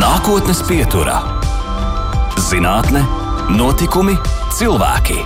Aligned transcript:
Nākotnes 0.00 0.62
pieturā- 0.64 1.18
zinātne, 2.48 3.02
notikumi, 3.52 4.14
cilvēki. 4.56 5.18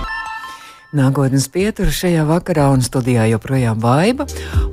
Nākotnes 0.95 1.45
pietur 1.51 1.87
šajā 1.91 2.25
vakarā 2.27 2.65
un 2.73 2.81
studijā 2.83 3.23
joprojām 3.29 3.79
vaiba. 3.79 4.25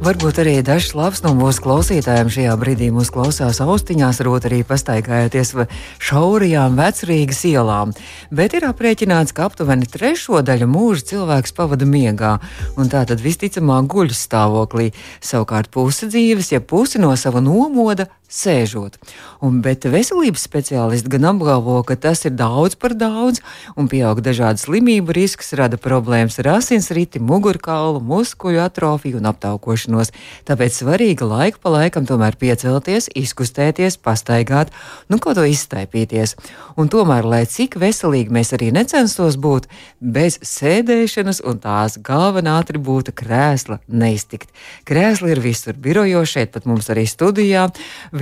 Varbūt 0.02 0.40
arī 0.42 0.56
dažs 0.66 0.92
labs 0.98 1.22
no 1.22 1.32
mūsu 1.38 1.62
klausītājiem 1.62 2.30
šajā 2.34 2.56
brīdī 2.58 2.88
mūs 2.94 3.12
klausās 3.14 3.60
austiņās, 3.62 4.20
rot 4.26 4.46
arī 4.46 4.62
pastaigājoties 4.66 5.52
pa 5.54 5.66
šaurajām 5.98 6.78
vecrīgas 6.78 7.44
ielām. 7.52 7.94
Bet 8.30 8.54
ir 8.58 8.66
aprēķināts, 8.70 9.34
ka 9.34 9.46
aptuveni 9.46 9.86
trešo 9.86 10.42
daļu 10.42 10.66
mūža 10.66 11.06
cilvēks 11.12 11.54
pavada 11.54 11.86
miegā, 11.86 12.40
un 12.74 12.90
tā 12.90 13.04
tad 13.06 13.22
visticamāk 13.22 13.86
guļus 13.86 14.26
stāvoklī. 14.26 14.90
Savukārt 15.22 15.70
pusi 15.70 16.10
dzīves, 16.10 16.50
ja 16.56 16.60
pusi 16.60 16.98
no 16.98 17.14
sava 17.14 17.42
nomoda 17.42 18.10
sēžot. 18.32 18.96
Un, 19.44 19.60
bet 19.64 19.84
veselības 19.90 20.44
speciālisti 20.46 21.10
gan 21.12 21.28
apgalvo, 21.32 21.78
ka 21.86 21.96
tas 22.00 22.24
ir 22.24 22.34
daudz 22.38 22.76
par 22.80 22.94
daudz, 22.96 23.42
un 23.76 23.88
pieaug 23.92 24.22
dažādu 24.24 24.62
slimību 24.62 25.14
risks, 25.16 25.52
rada 25.58 25.78
problēmas 25.80 26.38
ar 26.40 26.52
asinsriti, 26.56 27.20
mugurkaulu, 27.20 28.00
muskuļu 28.06 28.62
atrofiju 28.64 29.20
un 29.20 29.28
aptaukošanos. 29.32 30.12
Tāpēc 30.48 30.78
svarīgi 30.78 31.28
laiku 31.28 31.60
pa 31.62 31.74
laikam 31.76 32.08
tomēr 32.08 32.38
piecelties, 32.40 33.10
izkustēties, 33.18 33.98
pastaigāt, 34.02 34.72
nu 35.12 35.20
ko 35.22 35.34
to 35.36 35.44
izstaipīties. 35.48 36.36
Un 36.80 36.88
tomēr, 36.92 37.26
lai 37.28 37.42
cik 37.50 37.76
veselīgi 37.82 38.32
mēs 38.32 38.54
arī 38.56 38.70
necenstos 38.74 39.36
būt, 39.36 39.68
bez 40.00 40.38
sēdēšanas 40.46 41.42
un 41.48 41.60
tās 41.62 41.98
galvenā 42.00 42.56
atribūta 42.62 43.12
krēsla 43.16 43.80
neiztikt. 43.88 44.48
Krēsli 44.88 45.34
ir 45.34 45.42
visur, 45.44 45.76
birojos 45.76 46.32
šeit 46.32 46.54
pat 46.54 46.66
mums 46.68 46.88
arī 46.92 47.04
studijā 47.10 47.68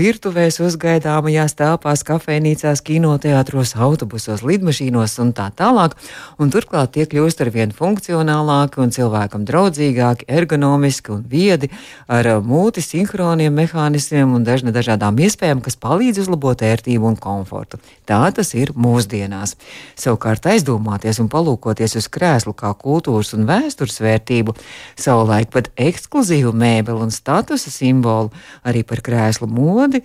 virtuvēs, 0.01 0.61
uzgaidāmajās 0.65 1.57
telpās, 1.59 2.03
kafejnīcās, 2.07 2.81
kinoteātros, 2.87 3.75
autobusos, 3.77 4.45
lidmašīnos 4.47 5.17
un 5.23 5.33
tā 5.37 5.51
tālāk. 5.57 5.97
Un 6.41 6.53
turklāt 6.53 6.95
tie 6.97 7.07
kļūst 7.11 7.43
ar 7.45 7.51
vien 7.55 7.75
funkcionālāki 7.77 8.81
un 8.83 8.95
cilvēkam 8.95 9.45
draudzīgāki, 9.49 10.29
ergonomiski 10.31 11.15
un 11.17 11.25
viedi, 11.29 11.71
ar 12.09 12.29
uh, 12.31 12.41
mūti 12.45 12.85
sinhroniem 12.85 13.55
mehānismiem 13.61 14.37
un 14.37 14.47
dažna 14.47 14.73
dažādām 14.75 15.19
iespējām, 15.21 15.63
kas 15.65 15.79
palīdz 15.81 16.23
uzlabot 16.25 16.65
ērtību 16.65 17.11
un 17.13 17.19
komfortu. 17.21 17.81
Tā 18.09 18.23
tas 18.35 18.55
ir 18.59 18.73
mūsdienās. 18.79 19.57
Savukārt 20.01 20.49
aizdomāties 20.51 21.21
un 21.23 21.29
palūkoties 21.33 21.99
uz 22.01 22.09
krēslu 22.13 22.55
kā 22.57 22.73
kultūras 22.79 23.35
un 23.37 23.47
vēstures 23.49 24.01
vērtību, 24.03 24.57
savulaik 24.99 25.53
pat 25.55 25.71
ekskluzīvu 25.81 26.55
mēbeli 26.57 27.07
un 27.07 27.15
statusa 27.15 27.73
simbolu, 27.73 28.31
arī 28.67 28.85
par 28.87 29.03
krēslu 29.05 29.49
modu 29.51 29.90
modi 29.91 30.03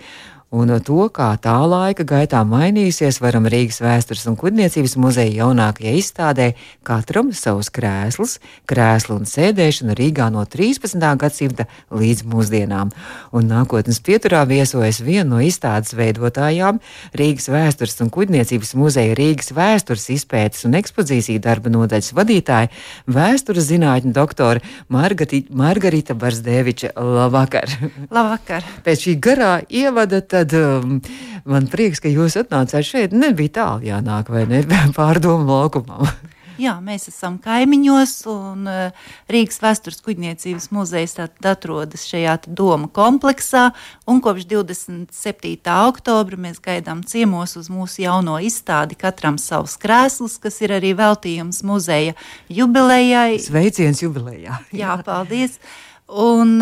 un 0.55 0.71
to, 0.79 1.07
kā 1.11 1.33
tā 1.41 1.55
laika 1.67 2.05
gaitā 2.07 2.39
mainījusies, 2.47 3.19
varam 3.23 3.47
Rīgas 3.51 3.81
vēstures 3.83 4.23
un 4.29 4.37
kuģniecības 4.39 4.95
muzeja 5.01 5.41
jaunākajā 5.41 5.95
izstādē 5.99 6.47
katram 6.87 7.33
savs 7.35 7.67
krēsls, 7.75 8.37
krēslu 8.69 9.17
un 9.19 9.27
sēdēšana 9.27 9.95
Rīgā 9.99 10.29
no 10.31 10.45
13. 10.47 11.01
gadsimta 11.19 11.67
līdz 11.91 12.23
mūsdienām. 12.31 12.93
Un 13.35 13.49
nākotnes 13.51 13.99
pieturā 14.05 14.45
viesojas 14.47 15.01
viena 15.03 15.27
no 15.33 15.41
izstādes 15.43 15.95
veidotājām- 15.97 16.79
Rīgas 17.19 17.49
vēstures 17.51 17.99
un 18.05 18.13
kuģniecības 18.15 18.75
muzeja 18.79 19.15
Rīgas 19.19 19.51
vēstures 19.51 20.07
izpētes 20.15 20.65
un 20.65 20.79
ekspozīciju 20.79 21.41
darba 21.43 21.69
nodaļas 21.69 22.13
vadītāja, 22.15 22.71
vēstures 23.07 23.67
zinātņu 23.73 24.13
doktore 24.13 24.61
Margarita 24.89 26.13
Barsdeviča. 26.15 26.93
Labvakar! 26.95 27.67
Labvakar! 28.09 28.63
Pēc 28.85 29.07
šī 29.07 29.19
garā 29.19 29.53
ievada 29.69 30.21
tad 30.21 30.44
tad 30.45 30.83
um, 30.85 31.01
man 31.45 31.67
prieks, 31.71 32.01
ka 32.03 32.11
jūs 32.11 32.37
atnācāt 32.39 32.85
šeit. 32.85 33.15
Nebija 33.15 33.57
tālu 33.61 33.89
jānāk, 33.89 34.31
vai 34.33 34.45
ne? 34.49 34.63
Pārdomu 34.97 35.49
laukumam. 35.49 36.07
Jā, 36.55 36.77
mēs 36.79 37.09
esam 37.09 37.33
kaimiņos, 37.43 38.11
un 38.31 38.69
uh, 38.71 39.07
Rīgas 39.27 39.59
vēstures 39.59 39.99
kuģniecības 40.05 40.69
muzejs 40.71 41.17
atrodas 41.19 42.05
šajā 42.07 42.37
doma 42.47 42.87
kompleksā. 42.95 43.73
Kopš 44.07 44.47
27. 44.47 45.59
oktobra 45.89 46.39
mēs 46.39 46.61
gaidām 46.63 47.03
ciemos 47.03 47.57
uz 47.59 47.67
mūsu 47.67 48.05
jauno 48.05 48.37
izstādi, 48.39 48.95
katram 48.95 49.35
savs 49.41 49.75
krēsls, 49.81 50.37
kas 50.39 50.61
ir 50.63 50.77
arī 50.77 50.93
veltījums 50.95 51.59
muzeja 51.67 52.15
jubilejai. 52.47 53.35
Sveiciens 53.43 53.99
jubilejā! 54.05 54.61
Jā, 54.81 54.95
paldies! 55.03 55.59
Un, 56.07 56.61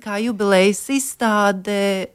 kā 0.00 0.22
jubilejas 0.24 0.86
izstāde, 0.94 2.14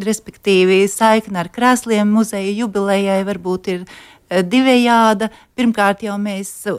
respektīvi 0.00 0.86
saikne 0.90 1.42
ar 1.42 1.52
krēsliem 1.52 2.08
muzeja 2.08 2.52
jubilejai 2.62 3.20
varbūt 3.28 3.70
ir 3.72 3.84
e, 3.84 4.42
divējāda. 4.42 5.28
Pirmkārt, 5.58 6.04
jau 6.06 6.16
mēs 6.20 6.50
e, 6.70 6.74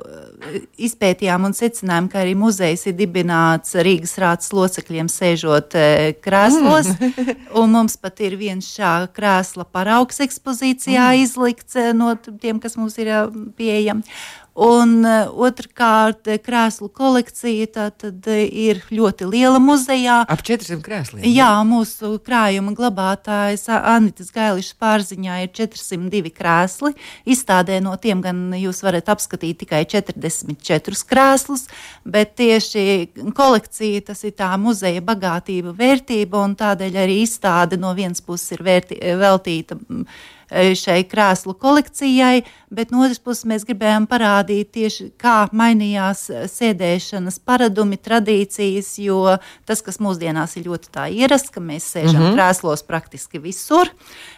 izpētījām 0.88 1.47
un 1.49 1.55
secinājām, 1.57 2.09
ka 2.11 2.22
arī 2.23 2.35
muzejs 2.39 2.88
ir 2.89 2.97
dibināts 2.99 3.77
Rīgas 3.85 4.16
rātas 4.22 4.53
locekļiem, 4.55 5.11
sēžot 5.11 5.77
e, 5.79 5.88
krēslos. 6.23 6.93
Mm. 6.99 7.33
mums 7.75 7.97
pat 8.01 8.22
ir 8.25 8.38
viens 8.39 8.69
šā 8.75 8.95
krēsla 9.16 9.67
paraugs 9.69 10.23
ekspozīcijā 10.25 11.09
mm. 11.13 11.25
izlikts 11.25 11.81
no 11.97 12.16
tiem, 12.17 12.61
kas 12.63 12.79
mums 12.79 12.97
ir 13.01 13.13
pieejami. 13.57 14.05
Un 14.53 15.00
uh, 15.02 15.31
otrkārt, 15.47 16.28
krēslu 16.46 16.86
kolekcija 16.94 17.66
tātad, 17.74 18.28
ir 18.30 18.84
ļoti 18.94 19.25
liela 19.25 19.58
muzejā. 19.58 20.19
Ap 20.30 20.44
400 20.46 20.84
krēsliem. 20.86 21.24
Jā, 21.25 21.50
mūsu 21.66 22.19
krājuma 22.22 22.75
glabātājs 22.78 23.66
Anitas 23.74 24.30
Gailišas 24.36 24.78
pārziņā 24.78 25.40
ir 25.47 25.50
402 25.58 26.30
krēsli. 26.38 26.94
Izstādē 27.25 27.80
no 27.81 27.96
tiem 27.97 28.22
gan 28.22 28.44
jūs 28.59 28.84
varat 28.86 29.09
apskatīt 29.09 29.64
tikai 29.64 29.81
44 29.90 31.02
krēslus, 31.09 31.66
bet 32.06 32.35
tieši 32.38 33.09
kolekcija 33.34 34.06
tas 34.12 34.22
ir 34.22 34.38
tā 34.38 34.52
muzeja 34.62 35.02
bagātība, 35.02 35.74
vērtība, 35.81 36.46
un 36.46 36.53
tādēļ 36.62 37.02
arī 37.08 37.24
izstāde 37.25 37.81
no 37.81 37.96
vienas 37.97 38.22
puses 38.22 38.53
ir 38.53 38.66
vērtī, 38.70 39.02
veltīta 39.18 39.81
Eh, 39.81 40.42
šai 40.78 41.03
krēslu 41.09 41.56
kolekcijai, 41.58 42.44
bet 42.74 42.91
no 42.94 43.03
otras 43.06 43.19
puses 43.22 43.46
mēs 43.50 43.66
gribējām 43.68 44.06
parādīt 44.09 44.72
tieši, 44.75 45.09
kā 45.22 45.47
mainījās 45.56 46.24
eh, 46.30 46.46
sēdēšanas 46.50 47.40
paradumi, 47.46 47.97
tradīcijas, 48.02 48.91
jo 49.03 49.38
tas, 49.68 49.84
kas 49.86 50.00
mūsdienās 50.03 50.58
ir 50.59 50.69
ļoti 50.69 51.08
ierasts, 51.18 51.53
ka 51.53 51.62
mēs 51.64 51.88
sēžam 51.96 52.19
mm 52.19 52.28
-hmm. 52.28 52.38
krēslos 52.38 52.86
praktiski 52.86 53.41
visur, 53.41 53.90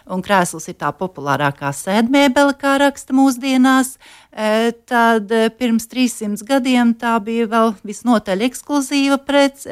un 0.08 0.24
krēsls 0.24 0.70
ir 0.72 0.78
tā 0.80 0.92
populārākā 0.96 1.72
sēdmēbele, 1.76 2.56
kā 2.59 2.78
raksta 2.80 3.14
mūsdienās, 3.14 3.97
eh, 4.32 4.72
tad 4.86 5.32
pirms 5.58 5.88
300 5.88 6.44
gadiem 6.47 6.94
tā 6.94 7.20
bija 7.20 7.47
vēl 7.47 7.76
visnotaļ 7.84 8.47
ekskluzīva 8.50 9.18
pret 9.18 9.66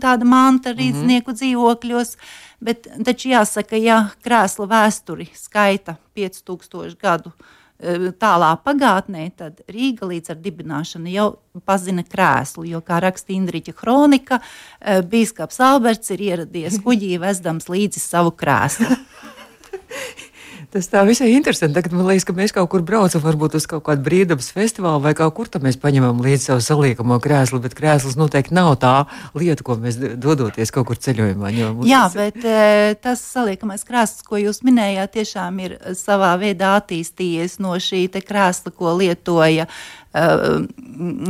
tāda 0.00 0.24
manta 0.24 0.70
mhm. 0.72 0.78
rīznieku 0.78 1.30
mm 1.30 1.32
-hmm. 1.32 1.40
dzīvokļos. 1.40 2.16
Bet 2.60 2.88
taču 3.04 3.30
jāsaka, 3.34 3.76
ja 3.76 3.98
krēsla 4.24 4.66
vēsturi 4.70 5.28
skaita 5.36 5.98
5000 6.16 6.96
gadu 7.00 7.32
e, 7.32 8.12
tālā 8.16 8.54
pagātnē, 8.64 9.26
tad 9.36 9.60
Rīga 9.68 10.08
līdz 10.08 10.32
ar 10.32 10.40
dibināšanu 10.40 11.12
jau 11.12 11.26
pazina 11.68 12.04
krēslu. 12.06 12.64
Jo, 12.70 12.80
kā 12.80 13.02
raksta 13.04 13.34
Indriča 13.36 13.76
kronika, 13.76 14.40
e, 14.80 15.02
Bīskaps 15.04 15.60
Alberts 15.68 16.14
ir 16.16 16.24
ieradies 16.30 16.80
kuģī 16.84 17.18
vesdams 17.20 17.68
līdzi 17.72 18.00
savu 18.00 18.32
krēslu. 18.32 18.96
Tas 20.72 20.88
tā 20.90 21.02
visai 21.06 21.28
interesanti. 21.34 21.76
Tagad 21.76 21.94
man 21.94 22.08
liekas, 22.08 22.24
ka 22.26 22.34
mēs 22.36 22.54
kaut 22.54 22.68
kur 22.72 22.82
braucam, 22.86 23.22
varbūt 23.22 23.54
uz 23.58 23.66
kaut 23.70 23.84
kādu 23.86 24.02
brīvdabas 24.06 24.48
festivālu 24.54 25.02
vai 25.04 25.12
kaut 25.18 25.34
kur 25.36 25.50
tam 25.52 25.66
mēs 25.66 25.78
paņemam 25.82 26.22
līdzi 26.24 26.50
savu 26.50 26.64
saliekamo 26.64 27.18
krēslu, 27.22 27.60
bet 27.62 27.76
krēsls 27.78 28.18
noteikti 28.18 28.56
nav 28.56 28.72
tā 28.82 28.94
lieta, 29.38 29.64
ko 29.66 29.78
mēs 29.80 29.98
dodoties 30.18 30.74
kaut 30.74 30.88
kur 30.90 30.98
ceļojumā. 30.98 31.52
Jā, 31.86 32.06
tas... 32.08 32.16
bet 32.18 32.42
e, 32.42 32.96
tas 33.02 33.22
saliekamais 33.36 33.86
krēsls, 33.86 34.24
ko 34.26 34.40
jūs 34.42 34.64
minējāt, 34.66 35.14
tiešām 35.20 35.62
ir 35.66 35.78
savā 35.98 36.34
veidā 36.40 36.74
attīstījies 36.80 37.60
no 37.62 37.76
šī 37.78 38.08
krēsla, 38.16 38.74
ko 38.74 38.96
lietoja 38.98 39.68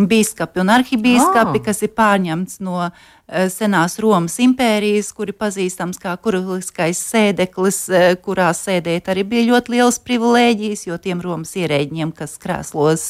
biskupi 0.07 0.63
un 0.63 0.71
arhibīskapi, 0.77 1.59
oh. 1.59 1.65
kas 1.65 1.83
ir 1.83 1.93
pārņemts 1.97 2.61
no 2.63 2.79
uh, 2.85 2.99
senās 3.51 3.99
Romas 3.99 4.37
impērijas, 4.43 5.09
kuri 5.17 5.35
pazīstams 5.35 5.99
kā 5.99 6.13
kurliskais 6.23 7.01
sēdeklis, 7.11 7.79
eh, 7.91 8.15
kurā 8.23 8.53
sēdēt 8.55 9.11
arī 9.11 9.25
bija 9.27 9.49
ļoti 9.51 9.75
liels 9.75 9.99
privilēģijas, 9.99 10.87
jo 10.87 10.99
tiem 11.03 11.21
Romas 11.25 11.57
ierēģiem, 11.59 12.13
kas 12.15 12.37
krēslos 12.39 13.05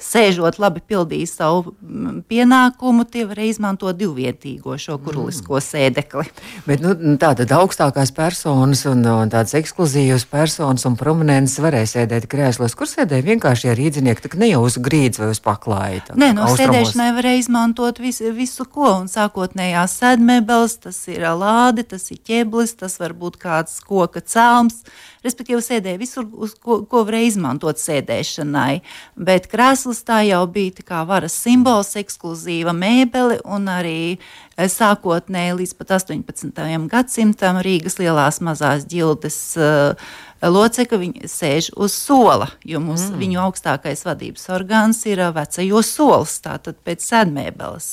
sēžot, 0.00 0.58
labi 0.62 0.80
pildīja 0.80 1.28
savu 1.28 1.74
mm, 1.74 2.22
pienākumu, 2.28 3.04
tie 3.04 3.26
varēja 3.28 3.58
izmantot 3.58 3.98
divvietīgo 4.00 4.78
šo 4.80 4.96
kurlisko 5.02 5.58
mm. 5.58 5.66
sēdekli. 5.68 6.24
Bet 6.66 6.80
nu, 6.80 6.94
tātad 7.20 7.52
augstākās 7.52 8.14
personas 8.16 8.86
un, 8.88 9.04
un 9.04 9.32
tādas 9.32 9.52
ekskluzīvas 9.60 10.24
personas 10.32 10.88
un 10.88 10.96
prominences 10.96 11.60
varēja 11.60 11.92
sēdēt 11.98 12.30
krēslos, 12.32 12.76
kur 12.78 12.88
sēdēja 12.88 13.28
vienkārši 13.28 13.76
rīdzinieki, 13.76 14.24
tā 14.24 14.40
ne 14.40 14.52
jau 14.54 14.64
uz 14.64 14.80
grīdas 15.02 15.20
vai 15.22 15.30
uz 15.34 15.42
paklāja. 15.42 16.02
Nē, 16.16 16.32
no 16.36 16.46
austrumos. 16.46 16.62
sēdēšanai 16.62 17.10
varēja 17.18 17.44
izmantot 17.44 17.98
visu, 18.02 18.32
visu 18.36 18.64
ko 18.64 18.88
un 19.02 19.10
sākot 19.10 19.52
sākotnējās 19.52 19.96
sēdmēbeles, 20.00 20.76
tas 20.82 20.98
ir 21.08 21.24
lāde, 21.36 21.84
tas 21.84 22.10
ir 22.10 22.18
ķēblis, 22.22 22.76
tas 22.78 22.98
var 23.00 23.12
būt 23.12 23.38
kāds 23.40 23.80
koka 23.82 24.20
cēlums. 24.20 24.82
Respektīvi, 25.22 25.62
sēdēja 25.62 25.98
visur, 25.98 26.26
uz 26.32 26.54
ko, 26.54 26.82
ko 26.84 27.04
varēja 27.06 27.32
izmantot 27.32 27.78
sēdēšanai. 27.78 28.82
Bet 29.16 29.46
krēsls 29.50 30.02
tā 30.04 30.22
jau 30.26 30.46
bija 30.50 30.82
kā 30.82 31.04
varas 31.06 31.32
simbols, 31.32 31.94
ekskluzīva 31.96 32.74
mēbele 32.74 33.40
un 33.44 33.68
arī 33.70 34.18
eh, 34.18 34.66
sākotnēji 34.66 35.58
līdz 35.60 35.74
pat 35.78 35.96
18. 36.00 36.88
gadsimtam 36.90 37.62
Rīgas 37.62 37.98
lielās 38.00 38.40
mazās 38.42 38.86
ģildes 38.90 39.40
uh, 39.60 40.12
locekļi 40.42 40.98
viņi 40.98 41.28
sēž 41.30 41.70
uz 41.78 41.94
sola, 41.94 42.48
jo 42.66 42.80
mums, 42.82 43.04
mm. 43.10 43.18
viņu 43.20 43.40
augstākais 43.44 44.02
vadības 44.06 44.48
orgāns 44.54 45.02
ir 45.06 45.22
vecajos 45.36 45.90
solis, 45.94 46.34
tātad 46.42 46.78
pēc 46.82 47.04
sēdmēbeles. 47.06 47.88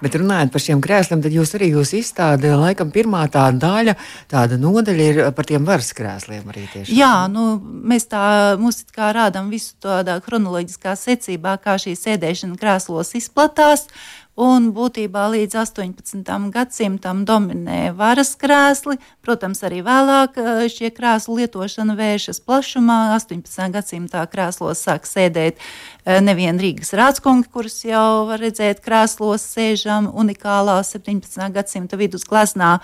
Bet 0.00 0.16
runājot 0.16 0.54
par 0.54 0.64
šiem 0.64 0.80
krēsliem, 0.84 1.22
tad 1.24 1.36
jūs 1.36 1.52
arī 1.58 1.72
jūs 1.74 1.92
izstāde, 1.98 2.54
laikam 2.56 2.92
pirmā 2.94 3.26
tā 3.32 3.44
daļa, 3.52 3.96
tāda 4.32 4.58
nodaļa 4.60 5.10
ir 5.10 5.20
par 5.36 5.48
tiem 5.48 5.68
varas 5.68 5.92
krēsliem 5.96 6.48
arī 6.54 6.64
tieši. 6.72 6.96
Jā, 6.96 7.12
nu, 7.32 7.58
mēs 7.60 8.08
tā, 8.12 8.24
mums 8.60 8.82
it 8.86 8.96
kā 8.96 9.12
rādam 9.16 9.52
visu 9.52 9.76
tādā 9.82 10.16
chronoloģiskā 10.24 10.96
secībā, 10.98 11.58
kā 11.62 11.76
šī 11.82 11.96
sēdēšana 11.98 12.58
krēslos 12.60 13.14
izplatās. 13.20 13.88
Un 14.32 14.70
būtībā 14.72 15.26
līdz 15.28 15.58
18. 15.60 16.22
gadsimtam 16.54 17.18
dominē 17.28 17.90
varas 17.92 18.30
krēsli. 18.40 18.96
Protams, 19.20 19.60
arī 19.60 19.82
vēlāk 19.84 20.38
eh, 20.40 20.62
šie 20.72 20.88
krēslu 20.88 21.36
lietošana 21.42 21.92
vēršas 21.98 22.40
plašumā. 22.40 23.12
18. 23.18 23.68
gadsimtā 23.76 24.24
krēslos 24.32 24.80
sāk 24.88 25.04
sēdēt 25.04 25.60
eh, 25.60 26.22
nevien 26.24 26.56
Rīgas 26.56 26.94
rādskungi, 26.96 27.50
kurus 27.52 27.76
jau 27.84 28.24
var 28.30 28.40
redzēt 28.40 28.80
krēslos 28.80 29.44
sēžam 29.52 30.08
unikālā 30.08 30.80
17. 30.80 31.36
gadsimta 31.52 32.00
vidus 32.00 32.24
gleznā, 32.24 32.78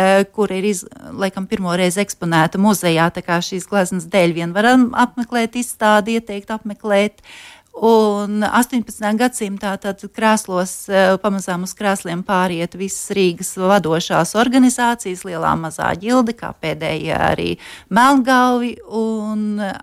eh, 0.00 0.24
kur 0.24 0.56
ir 0.56 0.64
iz, 0.72 0.86
laikam 1.12 1.44
pirmo 1.44 1.76
reizi 1.76 2.00
eksponēta 2.00 2.56
muzejā. 2.56 3.12
Tā 3.12 3.20
kā 3.20 3.42
šīs 3.44 3.68
gleznas 3.68 4.08
dēļ 4.08 4.38
vien 4.40 4.56
varam 4.56 4.94
apmeklēt 4.96 5.60
izstādi, 5.60 6.16
ieteikt 6.16 6.48
apmeklēt. 6.48 7.20
Uh, 7.20 7.53
Un 7.74 8.44
18. 8.46 9.02
gadsimtā 9.18 9.72
tad 9.82 10.02
krēslos 10.14 10.72
eh, 10.86 11.16
pamazām 11.18 11.64
uz 11.66 11.72
krēsliem 11.74 12.22
pāriet 12.22 12.76
visas 12.78 13.10
Rīgas 13.16 13.50
vadošās 13.58 14.36
organizācijas, 14.38 15.24
lielā 15.26 15.56
mazā 15.58 15.90
ģilde, 15.98 16.36
kā 16.38 16.52
pēdējie 16.62 17.16
arī 17.18 17.48
Melngalvi 17.90 18.76
un 18.94 19.58
eh, 19.58 19.74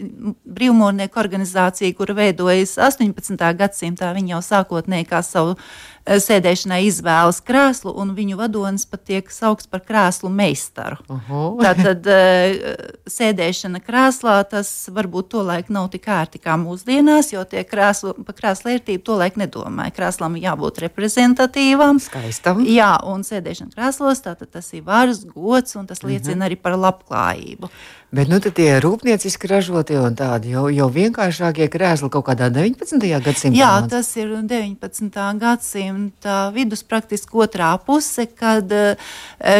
brīvmūrnieku 0.00 1.20
organizācija, 1.20 1.92
kura 1.98 2.16
veidojas 2.16 2.78
18. 2.80 3.36
gadsimtā. 3.60 4.14
Viņi 4.16 4.38
jau 4.38 4.40
sākotnēji 4.46 5.10
kā 5.12 5.20
savu 5.20 5.58
sēdēšanai 6.18 6.80
izvēlas 6.88 7.38
krēslu, 7.46 7.92
un 8.02 8.14
viņu 8.16 8.38
vadonis 8.40 8.86
pat 8.90 9.04
tiek 9.06 9.30
saukts 9.30 9.68
par 9.70 9.84
krēslu 9.86 10.30
meistaru. 10.32 10.98
Uh 11.08 11.20
-huh. 11.28 11.60
Tātad 11.62 12.06
eh, 12.06 12.76
sēdēšana 13.06 13.80
krēslā 13.86 14.42
tas 14.50 14.88
varbūt 14.90 15.30
tolaik 15.36 15.70
nav 15.70 15.90
tik 15.90 16.08
ērti 16.08 16.38
kā 16.42 16.56
mūsdienās, 16.58 17.32
jo 17.32 17.44
tie 17.44 17.64
krēslu, 17.64 18.14
pa 18.24 18.32
krēsla 18.32 18.72
vērtību 18.72 19.02
tolaik 19.04 19.36
nedomāja. 19.36 19.94
Krēslam 19.94 20.36
jābūt 20.36 20.82
reprezentatīvam. 20.86 22.00
Skaistam. 22.00 22.64
Jā, 22.66 22.98
un 23.04 23.22
sēdēšana 23.22 23.70
krēslos, 23.76 24.20
tas 24.20 24.72
ir 24.72 24.82
varas 24.82 25.24
gods, 25.24 25.76
un 25.76 25.86
tas 25.86 26.02
liecina 26.02 26.30
uh 26.30 26.36
mhm. 26.36 26.42
-huh. 26.42 26.46
arī 26.46 26.56
par 26.56 26.72
labklājību. 26.72 27.70
Bet 28.10 28.28
nu, 28.28 28.40
tie 28.40 28.80
rūpnieciski 28.82 29.46
ražotie 29.46 30.00
un 30.00 30.16
tādi 30.18 30.50
jau, 30.50 30.64
jau 30.74 30.88
vienkāršākie 30.90 31.68
krēsli 31.70 32.10
kaut 32.10 32.24
kādā 32.26 32.50
19. 32.50 32.98
gadsimtā. 33.22 33.54
Jā, 33.54 33.86
tas 33.86 34.16
ir 34.16 34.26
19. 34.42 35.38
gadsimta 35.38 35.99
vidus, 36.54 36.82
praktiski 36.86 37.42
otrā 37.44 37.72
puse, 37.84 38.26
kad 38.26 38.70
uh, 38.72 39.12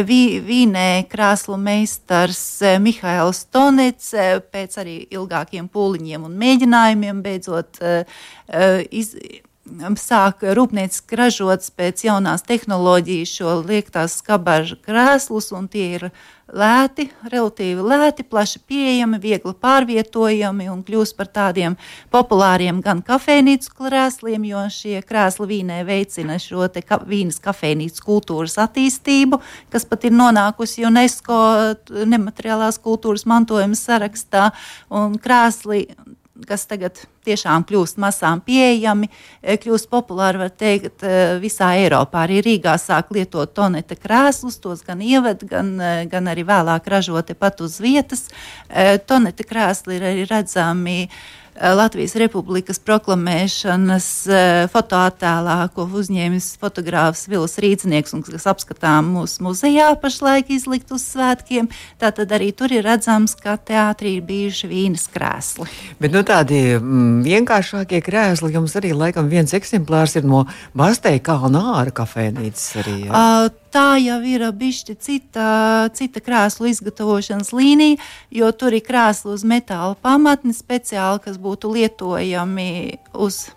Vīnē 0.06 1.04
krēslu 1.10 1.58
meistars 1.60 2.40
uh, 2.62 2.78
Mihails 2.82 3.44
Tonets 3.52 4.14
uh, 4.14 4.40
pēc 4.40 4.81
arī 4.82 4.96
ilgākiem 5.10 5.69
pūliņiem 5.72 6.26
un 6.28 6.40
mēģinājumiem 6.40 7.22
beidzot 7.25 7.81
iz, 8.90 9.14
sāk 10.00 10.42
rūpnieciski 10.42 11.16
ražot 11.16 11.70
pēc 11.76 12.04
jaunās 12.04 12.43
tehnoloģijas 12.43 13.34
šo 13.38 13.54
liektās 13.62 14.19
skabažu 14.20 14.76
krēslus, 14.82 15.52
un 15.52 15.69
tie 15.69 15.86
ir 15.98 16.10
lēti, 16.56 17.06
relatīvi 17.31 17.85
lēti, 17.85 18.25
plaši 18.26 18.61
pieejami, 18.69 19.20
viegli 19.23 19.52
pārvietojami 19.55 20.69
un 20.73 20.82
kļūst 20.87 21.17
par 21.19 21.31
tādiem 21.31 21.76
populāriem 22.12 22.81
gan 22.85 23.02
kafejnīcu 23.06 23.73
krēsliem, 23.79 24.47
jo 24.50 24.64
šie 24.73 25.00
krēsli 25.06 25.49
vīnē 25.50 25.81
veicina 25.88 26.38
šo 26.43 26.69
ka, 26.87 27.00
vīnas 27.06 27.41
kafejnīcu 27.43 28.05
kultūras 28.06 28.58
attīstību, 28.62 29.41
kas 29.73 29.87
pat 29.88 30.06
ir 30.08 30.17
nonākusi 30.17 30.87
UNESCO 30.88 31.41
nemateriālās 32.11 32.81
kultūras 32.82 33.26
mantojuma 33.31 33.79
sarakstā, 33.79 34.50
krēsli 35.23 35.87
kas 36.48 36.66
tagad 36.70 37.00
tiešām 37.26 37.64
kļūst 37.69 37.98
masām 38.00 38.40
pieejami, 38.44 39.08
eh, 39.42 39.58
kļūst 39.60 39.90
populāri, 39.92 40.38
var 40.38 40.50
teikt, 40.50 41.02
eh, 41.02 41.38
visā 41.42 41.72
Eiropā. 41.81 42.26
Arī 42.26 42.40
Rīgā 42.44 42.76
sāk 42.81 43.10
lietot 43.10 43.54
toneta 43.54 43.96
krēslus, 43.96 44.60
tos 44.60 44.82
gan 44.82 45.00
ieved, 45.00 45.46
gan, 45.48 45.81
eh, 45.81 46.06
gan 46.06 46.25
arī 46.25 46.44
vēlāk 46.44 46.84
ražoti 46.84 47.34
pat 47.34 47.60
uz 47.60 47.78
vietas. 47.81 48.28
Toneta 49.06 49.44
krēsli 49.44 49.96
ir 49.96 50.02
arī 50.02 50.28
redzami 50.28 51.08
Eh, 51.08 51.39
Latvijas 51.58 52.14
Republikas 52.17 52.79
proklamēšanas 52.81 54.06
eh, 54.31 54.69
fotoattēlā, 54.73 55.56
ko 55.75 55.85
uzņēmis 56.00 56.47
fotogrāfs 56.62 57.26
Vils 57.31 57.58
Rīdznieks 57.61 58.14
un 58.17 58.25
kas 58.25 58.47
apskatām 58.50 59.11
mūsu 59.17 59.44
muzejā 59.44 59.91
pašlaik 60.00 60.52
izlikt 60.55 60.93
uz 60.94 61.05
svētkiem. 61.11 61.69
Tātad 62.00 62.32
arī 62.37 62.52
tur 62.56 62.73
ir 62.73 62.87
redzams, 62.87 63.35
ka 63.37 63.58
teātrī 63.58 64.17
ir 64.19 64.26
bijuši 64.29 64.70
vīnas 64.70 65.08
krēsli. 65.12 65.69
Bet 66.00 66.14
nu, 66.14 66.25
tādi 66.26 66.62
mm, 66.79 67.20
vienkāršākie 67.26 68.00
krēsli 68.06 68.55
jums 68.56 68.76
arī 68.81 68.94
laikam 68.96 69.29
viens 69.32 69.53
eksemplārs 69.56 70.17
ir 70.17 70.29
no 70.29 70.46
Basteja 70.76 71.20
kalna 71.25 71.67
āra 71.81 71.93
kafejnīcas 72.00 72.70
arī. 72.81 72.96
Ja? 73.08 73.11
Uh, 73.12 73.69
tā 73.72 73.96
jau 74.02 74.19
ir 74.26 74.44
bijusi 74.56 74.96
cita, 74.99 75.88
cita 75.96 76.22
krēslu 76.25 76.70
izgatavošanas 76.70 77.52
līnija, 77.56 77.99
jo 78.34 78.50
tur 78.52 78.76
ir 78.76 78.84
krēsli 78.87 79.34
uz 79.34 79.44
metāla 79.46 79.96
pamatni 80.02 80.55
speciāli, 80.56 81.22
kas 81.25 81.38
būtu 81.40 81.72
lietojami 81.75 82.70
uz 83.14 83.48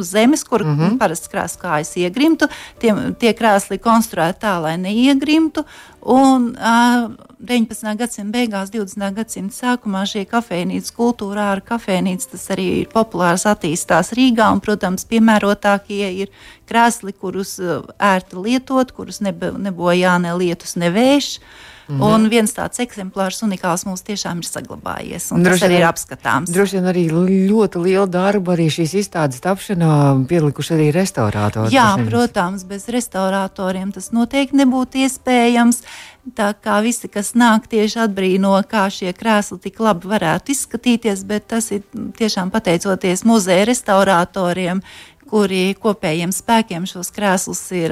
zemes, 0.00 0.44
kur 0.44 0.64
mm 0.64 0.78
-hmm. 0.78 0.98
parasti 0.98 1.28
krāsas 1.28 1.58
kājas 1.58 1.96
iegrimtu. 1.96 2.48
Tie, 2.78 2.94
tie 3.18 3.32
krēsli 3.32 3.78
konstruēti 3.78 4.40
tā, 4.40 4.60
lai 4.62 4.76
neiegrimtu. 4.76 5.64
Un 6.00 6.56
uh, 6.56 7.10
19. 7.40 7.96
gadsimta 7.96 8.38
beigās, 8.38 8.70
20. 8.70 9.14
gadsimta 9.14 9.54
sākumā 9.54 10.06
šie 10.06 10.24
kafejnīcas 10.24 10.92
kultūra 10.92 11.52
ar 11.52 11.60
kafejnīcu 11.60 12.30
tas 12.30 12.50
arī 12.50 12.80
ir 12.80 12.88
populārs 12.88 13.46
attīstās 13.46 14.12
Rīgā. 14.12 14.52
Un, 14.52 14.60
protams, 14.60 15.04
piemērotākie 15.04 16.12
ir 16.20 16.28
krēsli, 16.68 17.12
kurus 17.12 17.60
ērti 17.98 18.36
lietot, 18.36 18.92
kurus 18.92 19.20
nebojā 19.20 20.18
ne 20.18 20.34
lietus, 20.34 20.76
ne 20.76 20.90
vējš. 20.90 21.38
Uh, 21.38 21.77
Mm 21.88 22.00
-hmm. 22.00 22.14
Un 22.14 22.28
viens 22.28 22.52
tāds 22.52 22.80
eksemplārs 22.84 23.42
unikāls 23.42 23.86
mums 23.86 24.02
tiešām 24.02 24.38
ir 24.38 24.44
saglabājies. 24.44 25.28
Tas 25.44 25.62
arī 25.62 25.78
ir 25.78 25.86
apskatāms. 25.88 26.50
Droši 26.52 26.76
vien 26.76 26.84
arī 26.84 27.04
ļoti 27.48 27.82
liela 27.82 28.06
darba 28.06 28.52
arī 28.52 28.68
šīs 28.68 28.92
izstādes 28.94 29.40
tapšanā 29.40 30.26
pielikuši 30.28 30.74
arī 30.74 30.92
restaurātori. 30.92 31.72
Jā, 31.72 31.96
protams, 32.10 32.64
bez 32.64 32.88
restauratoriem 32.88 33.92
tas 33.92 34.10
noteikti 34.12 34.56
nebūtu 34.56 34.98
iespējams. 35.04 35.82
Tā 36.34 36.52
kā 36.64 36.82
visi, 36.82 37.08
kas 37.08 37.32
nāk, 37.32 37.66
tieši 37.68 37.98
atbrīno, 37.98 38.62
kā 38.68 38.90
šie 38.90 39.12
krēsli 39.12 39.58
tik 39.58 39.80
labi 39.80 40.08
varētu 40.08 40.52
izskatīties, 40.52 41.24
bet 41.24 41.46
tas 41.46 41.70
ir 41.70 41.80
tiešām 42.18 42.50
pateicoties 42.50 43.24
muzeja 43.24 43.64
restauratoriem, 43.64 44.82
kuri 45.30 45.74
kopējiem 45.80 46.32
spēkiem 46.32 46.86
šos 46.86 47.10
krēslus 47.10 47.72
ir. 47.72 47.90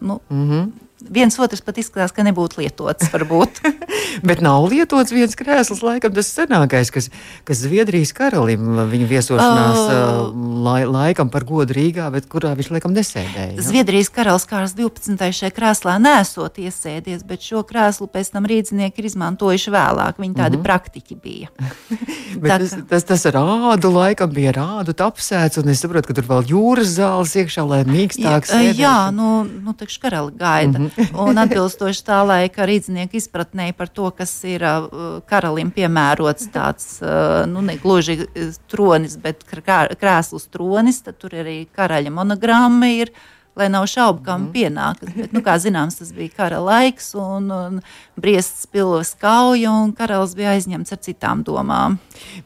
Nu, 0.00 0.20
mm 0.28 0.50
-hmm 0.50 0.89
viens 1.08 1.36
otrs 1.40 1.62
pat 1.64 1.78
izskatās, 1.80 2.12
ka 2.14 2.24
nebūtu 2.26 2.60
lietots. 2.60 3.08
Bet 4.26 4.42
nav 4.44 4.66
lietots 4.70 5.12
viens 5.14 5.36
krēsls, 5.38 5.82
laikam 5.86 6.12
tas 6.14 6.28
senākais, 6.34 6.90
kas, 6.92 7.08
kas 7.46 7.62
Zviedrijas 7.62 8.12
karalim 8.16 8.82
viņa 8.90 9.06
viesošanās 9.10 9.78
oh. 9.80 10.32
lai, 10.66 10.82
laikam 10.88 11.30
par 11.32 11.46
godu 11.48 11.76
Rīgā, 11.76 12.08
bet 12.12 12.26
kurā 12.30 12.52
viņš 12.58 12.70
laikam 12.74 12.94
nesēdēja. 12.96 13.54
Ja? 13.54 13.64
Zviedrijas 13.64 14.10
karalis 14.12 14.48
Kārs 14.50 14.74
12. 14.78 15.14
šajā 15.38 15.52
krēslā 15.54 15.96
nesot 16.02 16.58
iesēdies, 16.60 17.22
bet 17.28 17.46
šo 17.46 17.62
krēslu 17.66 18.08
pēc 18.10 18.32
tam 18.34 18.48
rīdzinieki 18.50 19.02
ir 19.02 19.10
izmantojuši 19.12 19.74
vēlāk. 19.74 20.18
Viņi 20.18 20.34
tādi 20.34 20.58
mm 20.58 20.60
-hmm. 20.60 20.66
praktiķi 20.66 21.18
bija. 21.22 21.48
bet 22.42 22.50
Tā, 22.50 22.58
tas, 22.58 22.74
tas, 22.90 23.08
tas 23.12 23.26
rādu 23.36 23.92
laikam 23.94 24.32
bija 24.34 24.56
rādu 24.58 24.96
tapsēts, 24.96 25.62
un 25.62 25.70
es 25.70 25.84
saprotu, 25.84 26.10
ka 26.10 26.18
tur 26.18 26.26
vēl 26.26 26.50
jūras 26.50 26.96
zāles 26.98 27.36
iekšā, 27.38 27.66
lai 27.68 27.84
mīkstāk 27.86 28.50
sēdētu. 28.50 28.82
Jā, 28.82 28.98
nu, 29.14 29.44
nu 29.44 29.76
taču 29.78 30.02
karali 30.02 30.34
gaida. 30.34 30.78
Mm 30.78 30.86
-hmm 30.86 30.89
un 31.24 31.40
atbilstoši 31.40 32.04
tā 32.06 32.20
laika 32.26 32.66
rīznieku 32.68 33.18
izpratnē 33.20 33.70
par 33.76 33.90
to, 33.92 34.10
kas 34.16 34.32
ir 34.48 34.64
uh, 34.66 35.18
karalim 35.30 35.72
piemērots 35.74 36.50
tāds, 36.54 36.92
uh, 37.02 37.42
nu, 37.50 37.64
ne 37.66 37.76
gluži 37.80 38.24
tronis, 38.70 39.18
bet 39.20 39.44
krēslus 39.48 40.48
tronis, 40.52 41.02
tad 41.06 41.20
tur 41.20 41.36
arī 41.42 41.62
karaļa 41.76 42.14
monogramma 42.14 42.90
ir 42.94 43.14
lai 43.60 43.68
nav 43.72 43.86
šaubu, 43.90 44.22
kam 44.26 44.46
mm. 44.46 44.52
pienākas. 44.54 45.12
Bet, 45.16 45.34
nu, 45.36 45.42
kā 45.44 45.56
zināms, 45.62 45.98
tas 46.00 46.12
bija 46.16 46.32
kara 46.36 46.60
laiks, 46.64 47.12
un, 47.18 47.50
un 47.54 47.80
briestas 48.20 48.68
pilos 48.70 49.12
kauja, 49.20 49.72
un 49.72 49.94
karalis 49.96 50.36
bija 50.38 50.54
aizņemts 50.56 50.96
ar 50.96 51.02
citām 51.04 51.44
domām. 51.46 51.98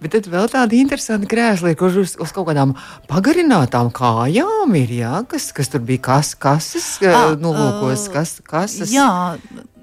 Bet 0.02 0.14
tad 0.16 0.28
vēl 0.30 0.49
tāda 0.52 0.78
interesanta 0.78 1.28
krēsla, 1.30 1.75
kurš 1.78 2.00
uz, 2.02 2.16
uz 2.23 2.35
kaut 2.35 2.49
kādām 2.50 2.75
pagarinātām 3.11 3.92
kājām 3.94 4.75
ir, 4.80 4.97
jā, 5.00 5.14
kas, 5.30 5.50
kas 5.56 5.73
tur 5.73 5.85
bija 5.87 6.04
kas, 6.11 6.35
kases, 6.38 6.90
ah, 7.11 7.33
nu, 7.40 7.54
lūkos, 7.56 8.09
kas, 8.14 8.38
kases. 8.47 8.92
Jā, 8.94 9.11